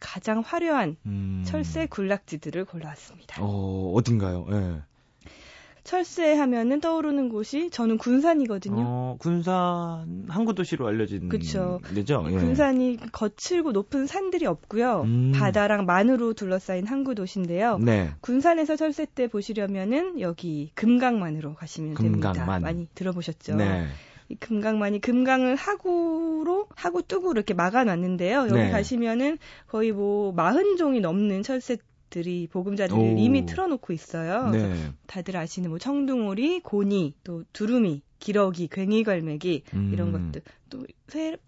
가장 0.00 0.40
화려한 0.40 0.96
음. 1.06 1.42
철새 1.46 1.86
군락지들을 1.86 2.64
골라왔습니다. 2.64 3.42
어, 3.42 3.92
어딘가요? 3.94 4.46
예. 4.50 4.82
철새 5.88 6.34
하면은 6.34 6.82
떠오르는 6.82 7.30
곳이 7.30 7.70
저는 7.70 7.96
군산이거든요. 7.96 8.76
어, 8.86 9.16
군산 9.18 10.26
항구 10.28 10.54
도시로 10.54 10.86
알려진 10.86 11.30
그쵸. 11.30 11.80
데죠. 11.94 12.26
예. 12.28 12.32
군산이 12.32 12.98
거칠고 13.10 13.72
높은 13.72 14.06
산들이 14.06 14.44
없고요. 14.44 15.00
음. 15.06 15.32
바다랑 15.34 15.86
만으로 15.86 16.34
둘러싸인 16.34 16.86
항구 16.86 17.14
도시인데요. 17.14 17.78
네. 17.78 18.10
군산에서 18.20 18.76
철새 18.76 19.06
때 19.14 19.28
보시려면은 19.28 20.20
여기 20.20 20.72
금강만으로 20.74 21.54
가시면 21.54 21.94
금강만. 21.94 22.34
됩니다. 22.34 22.58
많이 22.58 22.86
들어보셨죠? 22.94 23.56
네. 23.56 23.86
이 24.28 24.34
금강만이 24.34 25.00
금강을 25.00 25.56
하구로 25.56 26.66
하구 26.76 27.02
뚜구로 27.02 27.38
이렇게 27.38 27.54
막아놨는데요. 27.54 28.40
여기 28.40 28.52
네. 28.52 28.70
가시면은 28.70 29.38
거의 29.68 29.92
뭐 29.92 30.32
마흔 30.32 30.76
종이 30.76 31.00
넘는 31.00 31.42
철새 31.42 31.78
들이 32.10 32.48
보금자리를 32.50 33.18
이미 33.18 33.46
틀어놓고 33.46 33.92
있어요. 33.92 34.50
네. 34.50 34.92
다들 35.06 35.36
아시는 35.36 35.70
뭐 35.70 35.78
청둥오리, 35.78 36.60
고니, 36.60 37.14
또 37.24 37.44
두루미, 37.52 38.02
기러기, 38.18 38.68
괭이갈매기 38.68 39.62
음. 39.74 39.90
이런 39.92 40.12
것들 40.12 40.42
또, 40.70 40.84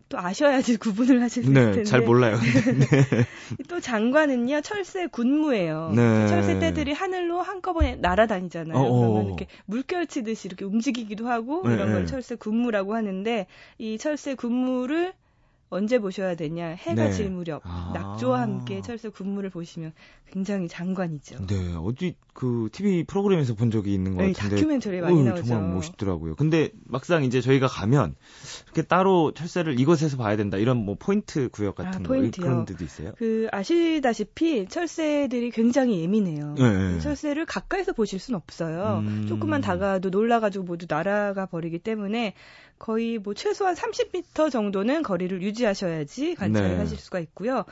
또 0.09 0.19
아셔야지 0.19 0.77
구분을 0.79 1.23
하실 1.23 1.53
네, 1.53 1.53
텐데. 1.55 1.85
잘 1.85 2.03
몰라요. 2.03 2.39
네. 2.41 3.27
또 3.69 3.81
장관은요 3.81 4.61
철새 4.63 5.09
군무예요. 5.09 5.93
네. 5.95 6.29
철새 6.29 6.59
떼들이 6.59 6.93
하늘로 6.93 7.43
한꺼번에 7.43 7.97
날아다니잖아요. 7.97 8.79
어어. 8.79 9.01
그러면 9.01 9.27
이렇게 9.27 9.47
물결 9.67 10.07
치듯이 10.07 10.49
이렇게 10.49 10.65
움직이기도 10.65 11.29
하고 11.29 11.67
네, 11.67 11.75
이런 11.75 11.93
걸 11.93 12.01
네. 12.01 12.07
철새 12.07 12.37
군무라고 12.37 12.95
하는데 12.95 13.47
이 13.79 13.99
철새 13.99 14.35
군무를 14.35 15.13
언제 15.71 16.01
보셔야 16.01 16.35
되냐 16.35 16.67
해가 16.67 17.05
네. 17.05 17.13
질 17.13 17.31
무렵 17.31 17.63
아. 17.65 17.93
낙조와 17.95 18.43
함께 18.43 18.83
철새 18.83 19.09
군무를 19.09 19.51
보시면 19.51 19.93
굉장히 20.31 20.69
장관이죠. 20.69 21.47
네 21.47 21.75
어디 21.77 22.17
그 22.33 22.69
TV 22.73 23.05
프로그램에서 23.05 23.55
본 23.55 23.71
적이 23.71 23.95
있는 23.95 24.17
것 24.17 24.23
네, 24.23 24.33
같은데 24.33 24.57
다큐멘터리 24.57 25.01
많이 25.01 25.21
어, 25.21 25.25
나오죠. 25.25 25.45
정말 25.45 25.75
멋있더라고요. 25.75 26.35
근데 26.35 26.71
막상 26.85 27.25
이제 27.25 27.41
저희가 27.41 27.69
가면 27.69 28.15
이렇게 28.67 28.83
따로 28.83 29.33
철새를 29.33 29.79
이것에서 29.79 30.17
봐야 30.17 30.37
된다 30.37 30.57
이런 30.57 30.77
뭐 30.77 30.97
포인트 30.99 31.49
구역 31.51 31.77
같은 31.77 32.05
아, 32.05 32.09
거 32.09 32.15
그런 32.15 32.65
데도 32.65 32.85
있어요. 32.85 33.13
그 33.17 33.49
아시다시피 33.53 34.67
철새들이 34.69 35.51
굉장히 35.51 36.01
예민해요. 36.01 36.55
네. 36.59 37.01
철새를 37.01 37.47
가까이서 37.47 37.93
보실 37.93 38.19
수는 38.19 38.37
없어요. 38.39 39.05
음. 39.05 39.27
조금만 39.29 39.61
다가도 39.61 40.11
놀라가지고 40.11 40.65
모두 40.65 40.87
날아가 40.89 41.47
버리기 41.47 41.79
때문에 41.79 42.35
거의 42.81 43.19
뭐 43.19 43.35
최소한 43.35 43.75
30m 43.75 44.51
정도는 44.51 45.03
거리를 45.05 45.41
유지하셔야지 45.43 46.35
관찰을 46.35 46.71
네. 46.71 46.77
하실 46.79 46.99
수가 46.99 47.21
있고요. 47.21 47.65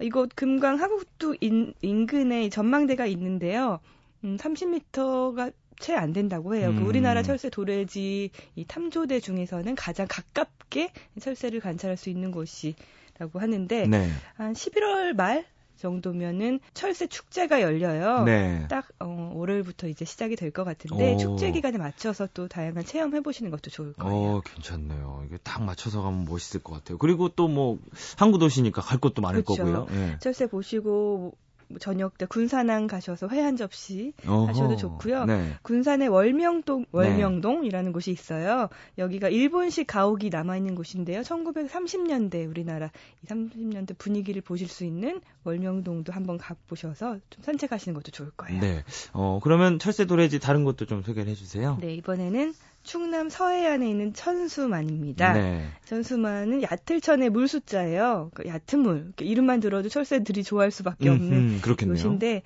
이곳 0.00 0.30
금강 0.34 0.80
하북도 0.80 1.36
인, 1.40 1.74
인근에 1.82 2.48
전망대가 2.48 3.06
있는데요. 3.06 3.78
음, 4.24 4.36
30m가 4.36 5.52
채 5.78 5.94
안 5.94 6.14
된다고 6.14 6.54
해요. 6.54 6.68
그 6.70 6.78
음. 6.78 6.82
그 6.82 6.88
우리나라 6.88 7.22
철새 7.22 7.50
도래지 7.50 8.30
이 8.54 8.64
탐조대 8.64 9.20
중에서는 9.20 9.74
가장 9.74 10.06
가깝게 10.08 10.90
철새를 11.20 11.60
관찰할 11.60 11.98
수 11.98 12.08
있는 12.08 12.32
곳이 12.32 12.74
라고 13.18 13.38
하는데 13.38 13.86
네. 13.86 14.08
한 14.36 14.54
11월 14.54 15.14
말 15.14 15.44
정도면은 15.76 16.60
철새 16.74 17.06
축제가 17.06 17.60
열려요. 17.62 18.24
네. 18.24 18.66
딱 18.68 18.88
어, 18.98 19.32
월요일부터 19.34 19.88
이제 19.88 20.04
시작이 20.04 20.36
될 20.36 20.50
것 20.52 20.64
같은데 20.64 21.14
오. 21.14 21.16
축제 21.18 21.50
기간에 21.50 21.76
맞춰서 21.78 22.28
또 22.32 22.48
다양한 22.48 22.84
체험해 22.84 23.20
보시는 23.20 23.50
것도 23.50 23.70
좋을 23.70 23.92
거예요. 23.94 24.36
어, 24.36 24.40
괜찮네요. 24.40 25.24
이게 25.26 25.36
딱 25.42 25.62
맞춰서 25.62 26.02
가면 26.02 26.24
멋있을 26.24 26.62
것 26.62 26.72
같아요. 26.74 26.98
그리고 26.98 27.28
또 27.28 27.46
뭐 27.48 27.78
항구 28.18 28.38
도시니까 28.38 28.82
갈 28.82 28.98
곳도 28.98 29.22
많을 29.22 29.42
그렇죠. 29.44 29.64
거고요. 29.64 29.86
예. 29.92 30.18
철새 30.20 30.46
보시고 30.48 31.36
뭐 31.68 31.78
저녁 31.78 32.18
때 32.18 32.26
군산항 32.26 32.86
가셔서 32.86 33.28
회 33.28 33.46
한 33.46 33.56
접시 33.56 34.12
어허, 34.26 34.46
하셔도 34.46 34.76
좋고요. 34.76 35.24
네. 35.26 35.52
군산의 35.62 36.08
월명동 36.08 36.86
월명동이라는 36.90 37.90
네. 37.90 37.92
곳이 37.92 38.10
있어요. 38.10 38.68
여기가 38.98 39.28
일본식 39.28 39.86
가옥이 39.86 40.30
남아 40.30 40.56
있는 40.56 40.74
곳인데요. 40.74 41.20
1930년대 41.20 42.48
우리나라 42.48 42.90
이 43.22 43.26
30년대 43.26 43.96
분위기를 43.98 44.42
보실 44.42 44.68
수 44.68 44.84
있는 44.84 45.20
월명동도 45.44 46.12
한번 46.12 46.38
가 46.38 46.56
보셔서 46.66 47.18
좀 47.30 47.44
산책하시는 47.44 47.94
것도 47.94 48.10
좋을 48.10 48.30
거예요. 48.36 48.60
네. 48.60 48.84
어 49.12 49.38
그러면 49.42 49.78
철새 49.78 50.06
도래지 50.06 50.40
다른 50.40 50.64
것도 50.64 50.86
좀 50.86 51.02
소개를 51.02 51.30
해 51.30 51.34
주세요. 51.34 51.78
네 51.80 51.94
이번에는 51.94 52.54
충남 52.86 53.28
서해안에 53.28 53.88
있는 53.90 54.14
천수만입니다. 54.14 55.32
네. 55.34 55.68
천수만은 55.84 56.62
얕을천의 56.62 57.30
물 57.30 57.48
숫자예요. 57.48 58.30
그 58.32 58.46
얕은 58.46 58.78
물. 58.78 59.12
이름만 59.20 59.60
들어도 59.60 59.88
철새들이 59.88 60.44
좋아할 60.44 60.70
수밖에 60.70 61.08
없는 61.08 61.32
음, 61.32 61.60
음, 61.62 61.88
곳인데 61.88 62.42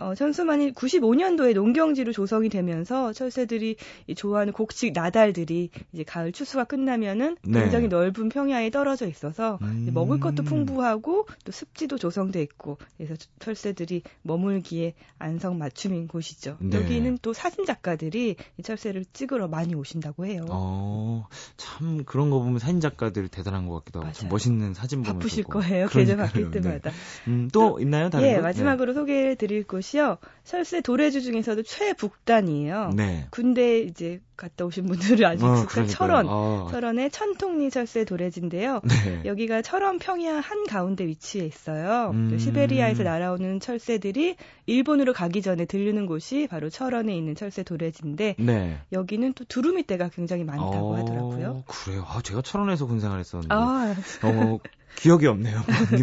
어, 0.00 0.14
천수만이 0.14 0.72
95년도에 0.72 1.52
농경지로 1.54 2.12
조성이 2.12 2.48
되면서 2.48 3.12
철새들이 3.12 3.76
좋아하는 4.16 4.52
곡식 4.54 4.92
나달들이 4.94 5.68
이제 5.92 6.04
가을 6.04 6.32
추수가 6.32 6.64
끝나면은 6.64 7.36
네. 7.42 7.60
굉장히 7.60 7.88
넓은 7.88 8.30
평야에 8.30 8.70
떨어져 8.70 9.06
있어서 9.06 9.58
음. 9.60 9.90
먹을 9.92 10.18
것도 10.18 10.42
풍부하고 10.42 11.26
또 11.44 11.52
습지도 11.52 11.98
조성돼 11.98 12.40
있고 12.42 12.78
그래서 12.96 13.14
철새들이 13.40 14.02
머물기에 14.22 14.94
안성 15.18 15.58
맞춤인 15.58 16.08
곳이죠. 16.08 16.56
네. 16.60 16.78
여기는 16.78 17.18
또 17.20 17.34
사진 17.34 17.66
작가들이 17.66 18.36
이 18.56 18.62
철새를 18.62 19.04
찍으러 19.12 19.48
많이 19.48 19.74
오신다고 19.74 20.24
해요. 20.24 20.46
어, 20.48 21.26
참 21.58 22.04
그런 22.04 22.30
거 22.30 22.38
보면 22.38 22.58
사진 22.58 22.80
작가들 22.80 23.28
대단한 23.28 23.68
것 23.68 23.80
같기도 23.80 24.00
하고 24.00 24.12
참 24.12 24.30
멋있는 24.30 24.72
사진 24.72 25.02
보면서 25.02 25.18
바쁘실 25.18 25.44
거예요. 25.44 25.88
계절 25.88 26.16
바뀔 26.16 26.50
때마다. 26.50 26.90
네. 26.90 26.96
음, 27.28 27.48
또, 27.52 27.72
또, 27.72 27.80
있나요? 27.80 28.08
다른 28.08 28.26
예, 28.26 28.36
거? 28.36 28.42
마지막으로 28.42 28.94
소개해 28.94 29.34
드릴 29.34 29.64
곳 29.64 29.82
곳이요. 29.90 30.18
철새 30.44 30.80
도래주 30.80 31.22
중에서도 31.22 31.62
최북단이에요. 31.62 32.92
네. 32.96 33.26
군대 33.30 33.80
이제 33.80 34.20
갔다 34.36 34.64
오신 34.64 34.86
분들은 34.86 35.24
아직 35.26 35.44
어, 35.44 35.54
북단 35.54 35.86
철원, 35.86 36.26
어. 36.28 36.68
철원의 36.70 37.10
천통리 37.10 37.70
철새 37.70 38.04
도래지인데요. 38.04 38.80
네. 38.84 39.22
여기가 39.26 39.62
철원 39.62 39.98
평야 39.98 40.40
한 40.40 40.64
가운데 40.66 41.06
위치해 41.06 41.44
있어요. 41.44 42.10
음. 42.14 42.38
시베리아에서 42.38 43.02
날아오는 43.02 43.60
철새들이 43.60 44.36
일본으로 44.66 45.12
가기 45.12 45.42
전에 45.42 45.66
들르는 45.66 46.06
곳이 46.06 46.46
바로 46.48 46.70
철원에 46.70 47.14
있는 47.16 47.34
철새 47.34 47.62
도래지인데 47.62 48.36
네. 48.38 48.78
여기는 48.92 49.34
또 49.34 49.44
두루미 49.44 49.86
떼가 49.86 50.08
굉장히 50.08 50.44
많다고 50.44 50.92
어, 50.92 50.96
하더라고요. 50.96 51.64
그래요. 51.66 52.04
아, 52.08 52.20
제가 52.22 52.42
철원에서 52.42 52.86
군생활 52.86 53.18
했었는데 53.18 53.54
아. 53.54 53.94
어, 54.24 54.58
기억이 54.96 55.26
없네요. 55.26 55.60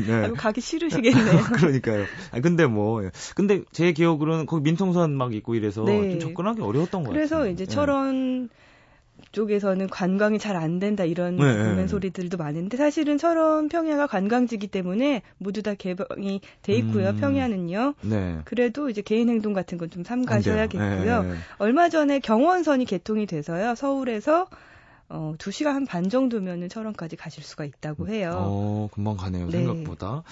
네. 0.08 0.30
가기 0.38 0.62
싫으시겠네요. 0.62 1.44
그러니까요. 1.54 2.06
아 2.32 2.40
근데 2.40 2.66
뭐 2.66 3.02
근데 3.36 3.62
제 3.72 3.92
기억으로는 3.92 4.46
거기 4.46 4.64
민통선 4.64 5.16
막 5.16 5.34
있고 5.36 5.56
이래서 5.56 5.84
네. 5.84 6.12
좀 6.12 6.20
접근하기 6.20 6.62
어려웠던 6.62 7.04
것 7.04 7.12
그래서 7.12 7.36
같아요. 7.36 7.44
그래서 7.46 7.54
이제 7.54 7.66
네. 7.66 7.72
철원 7.74 8.50
쪽에서는 9.32 9.88
관광이 9.88 10.40
잘 10.40 10.56
안 10.56 10.80
된다 10.80 11.04
이런 11.04 11.36
네, 11.38 11.44
네, 11.56 11.76
네. 11.76 11.88
소리들도 11.88 12.38
많은데 12.38 12.78
사실은 12.78 13.18
철원 13.18 13.68
평야가 13.70 14.08
관광지기 14.08 14.68
때문에 14.68 15.22
모두 15.38 15.62
다 15.62 15.74
개방이 15.76 16.42
돼 16.64 16.74
있고요. 16.74 17.10
음, 17.10 17.18
평야는요. 17.18 17.94
네. 18.02 18.40
그래도 18.46 18.90
이제 18.90 19.02
개인 19.02 19.30
행동 19.30 19.54
같은 19.54 19.78
건 19.78 19.90
좀 19.90 20.04
삼가셔야겠고요. 20.04 21.24
네, 21.24 21.34
얼마 21.60 21.90
전에 21.90 22.20
경원선이 22.20 22.86
개통이 22.86 23.26
돼서요. 23.26 23.76
서울에서 23.76 24.48
어, 25.10 25.34
2시간 25.38 25.76
한반 25.76 26.10
정도면은 26.10 26.68
철원까지 26.68 27.16
가실 27.16 27.44
수가 27.44 27.64
있다고 27.66 28.10
해요. 28.10 28.32
어, 28.36 28.90
금방 28.92 29.16
가네요, 29.16 29.48
네. 29.48 29.52
생각보다. 29.52 30.24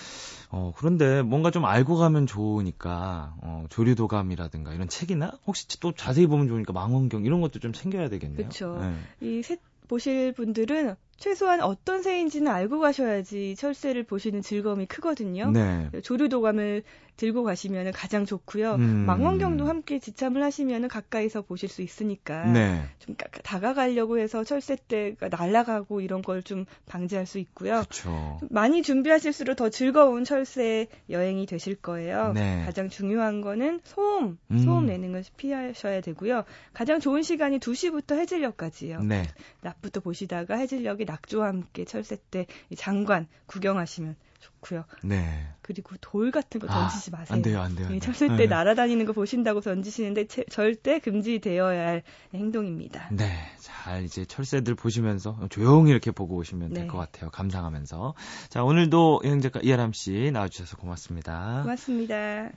어, 0.49 0.73
그런데 0.77 1.21
뭔가 1.21 1.49
좀 1.49 1.65
알고 1.65 1.95
가면 1.95 2.27
좋으니까, 2.27 3.35
어, 3.41 3.65
조류도감이라든가 3.69 4.73
이런 4.73 4.89
책이나 4.89 5.31
혹시 5.47 5.79
또 5.79 5.93
자세히 5.93 6.27
보면 6.27 6.47
좋으니까 6.47 6.73
망원경 6.73 7.23
이런 7.23 7.41
것도 7.41 7.59
좀 7.59 7.71
챙겨야 7.71 8.09
되겠네요. 8.09 8.49
그렇죠. 8.49 8.79
네. 9.21 9.37
이셋 9.39 9.61
보실 9.87 10.33
분들은 10.33 10.95
최소한 11.17 11.61
어떤 11.61 12.01
새인지는 12.03 12.51
알고 12.51 12.79
가셔야지 12.79 13.55
철새를 13.57 14.03
보시는 14.03 14.41
즐거움이 14.41 14.85
크거든요. 14.85 15.51
네. 15.51 15.89
조류 16.03 16.29
도감을 16.29 16.83
들고 17.17 17.43
가시면 17.43 17.93
가장 17.93 18.25
좋고요. 18.25 18.75
음. 18.75 19.05
망원경도 19.05 19.65
함께 19.65 19.99
지참을 19.99 20.43
하시면 20.43 20.89
가까이서 20.89 21.43
보실 21.43 21.69
수 21.69 21.81
있으니까 21.81 22.45
네. 22.51 22.83
좀 22.99 23.15
다가가려고 23.43 24.19
해서 24.19 24.43
철새 24.43 24.75
때가 24.87 25.29
날아가고 25.29 26.01
이런 26.01 26.21
걸 26.21 26.35
좀 26.45 26.65
방지할 26.85 27.25
수 27.25 27.39
있고요. 27.39 27.81
그쵸. 27.89 28.39
많이 28.51 28.83
준비하실수록 28.83 29.55
더 29.55 29.69
즐거운 29.69 30.23
철새 30.25 30.87
여행이 31.09 31.45
되실 31.47 31.75
거예요. 31.75 32.33
네. 32.33 32.61
가장 32.65 32.87
중요한 32.89 33.41
거는 33.41 33.79
소음, 33.83 34.37
음. 34.51 34.57
소음 34.59 34.85
내는 34.85 35.11
것을 35.13 35.31
피하셔야 35.37 36.01
되고요. 36.01 36.43
가장 36.73 36.99
좋은 36.99 37.23
시간이 37.23 37.59
2시부터 37.59 38.17
해질녘까지요. 38.17 38.99
네. 39.01 39.23
낮부터 39.61 40.01
보시다가 40.01 40.55
해질녘 40.57 40.99
이 41.05 41.07
낙조와 41.07 41.47
함께 41.47 41.85
철새 41.85 42.17
때 42.31 42.47
장관 42.75 43.27
구경하시면 43.45 44.15
좋고요. 44.39 44.85
네. 45.03 45.47
그리고 45.61 45.95
돌 46.01 46.31
같은 46.31 46.59
거 46.59 46.67
아, 46.67 46.81
던지지 46.81 47.11
아, 47.13 47.17
마세요. 47.17 47.35
안 47.35 47.41
돼요, 47.41 47.61
안 47.61 47.75
돼요. 47.75 47.87
안 47.87 47.93
네, 47.93 47.99
철새 47.99 48.27
때 48.29 48.35
네. 48.35 48.45
날아다니는 48.47 49.05
거 49.05 49.13
보신다고 49.13 49.61
던지시는데 49.61 50.27
체, 50.27 50.43
절대 50.49 50.99
금지되어야 50.99 51.87
할 51.87 52.03
행동입니다. 52.33 53.09
네. 53.11 53.31
잘 53.59 54.03
이제 54.03 54.25
철새들 54.25 54.75
보시면서 54.75 55.47
조용히 55.49 55.91
이렇게 55.91 56.11
보고 56.11 56.35
오시면 56.35 56.69
네. 56.69 56.81
될것 56.81 56.99
같아요. 56.99 57.29
감상하면서. 57.29 58.15
자, 58.49 58.63
오늘도 58.63 59.21
여행 59.25 59.41
작가 59.41 59.59
이하람 59.61 59.93
씨 59.93 60.31
나와주셔서 60.33 60.77
고맙습니다. 60.77 61.61
고맙습니다. 61.63 62.49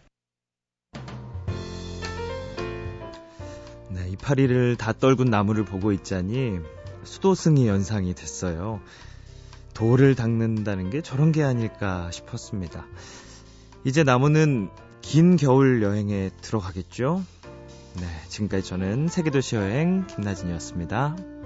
네, 3.90 4.06
이파리를 4.10 4.76
다 4.76 4.92
떨군 4.92 5.30
나무를 5.30 5.64
보고 5.64 5.92
있자니 5.92 6.58
수도승이 7.08 7.66
연상이 7.66 8.14
됐어요. 8.14 8.80
돌을 9.74 10.14
닦는다는 10.14 10.90
게 10.90 11.00
저런 11.00 11.32
게 11.32 11.42
아닐까 11.42 12.10
싶었습니다. 12.12 12.86
이제 13.84 14.04
나무는 14.04 14.68
긴 15.00 15.36
겨울 15.36 15.82
여행에 15.82 16.30
들어가겠죠? 16.42 17.24
네, 17.96 18.06
지금까지 18.28 18.68
저는 18.68 19.08
세계도시 19.08 19.56
여행 19.56 20.06
김나진이었습니다. 20.06 21.37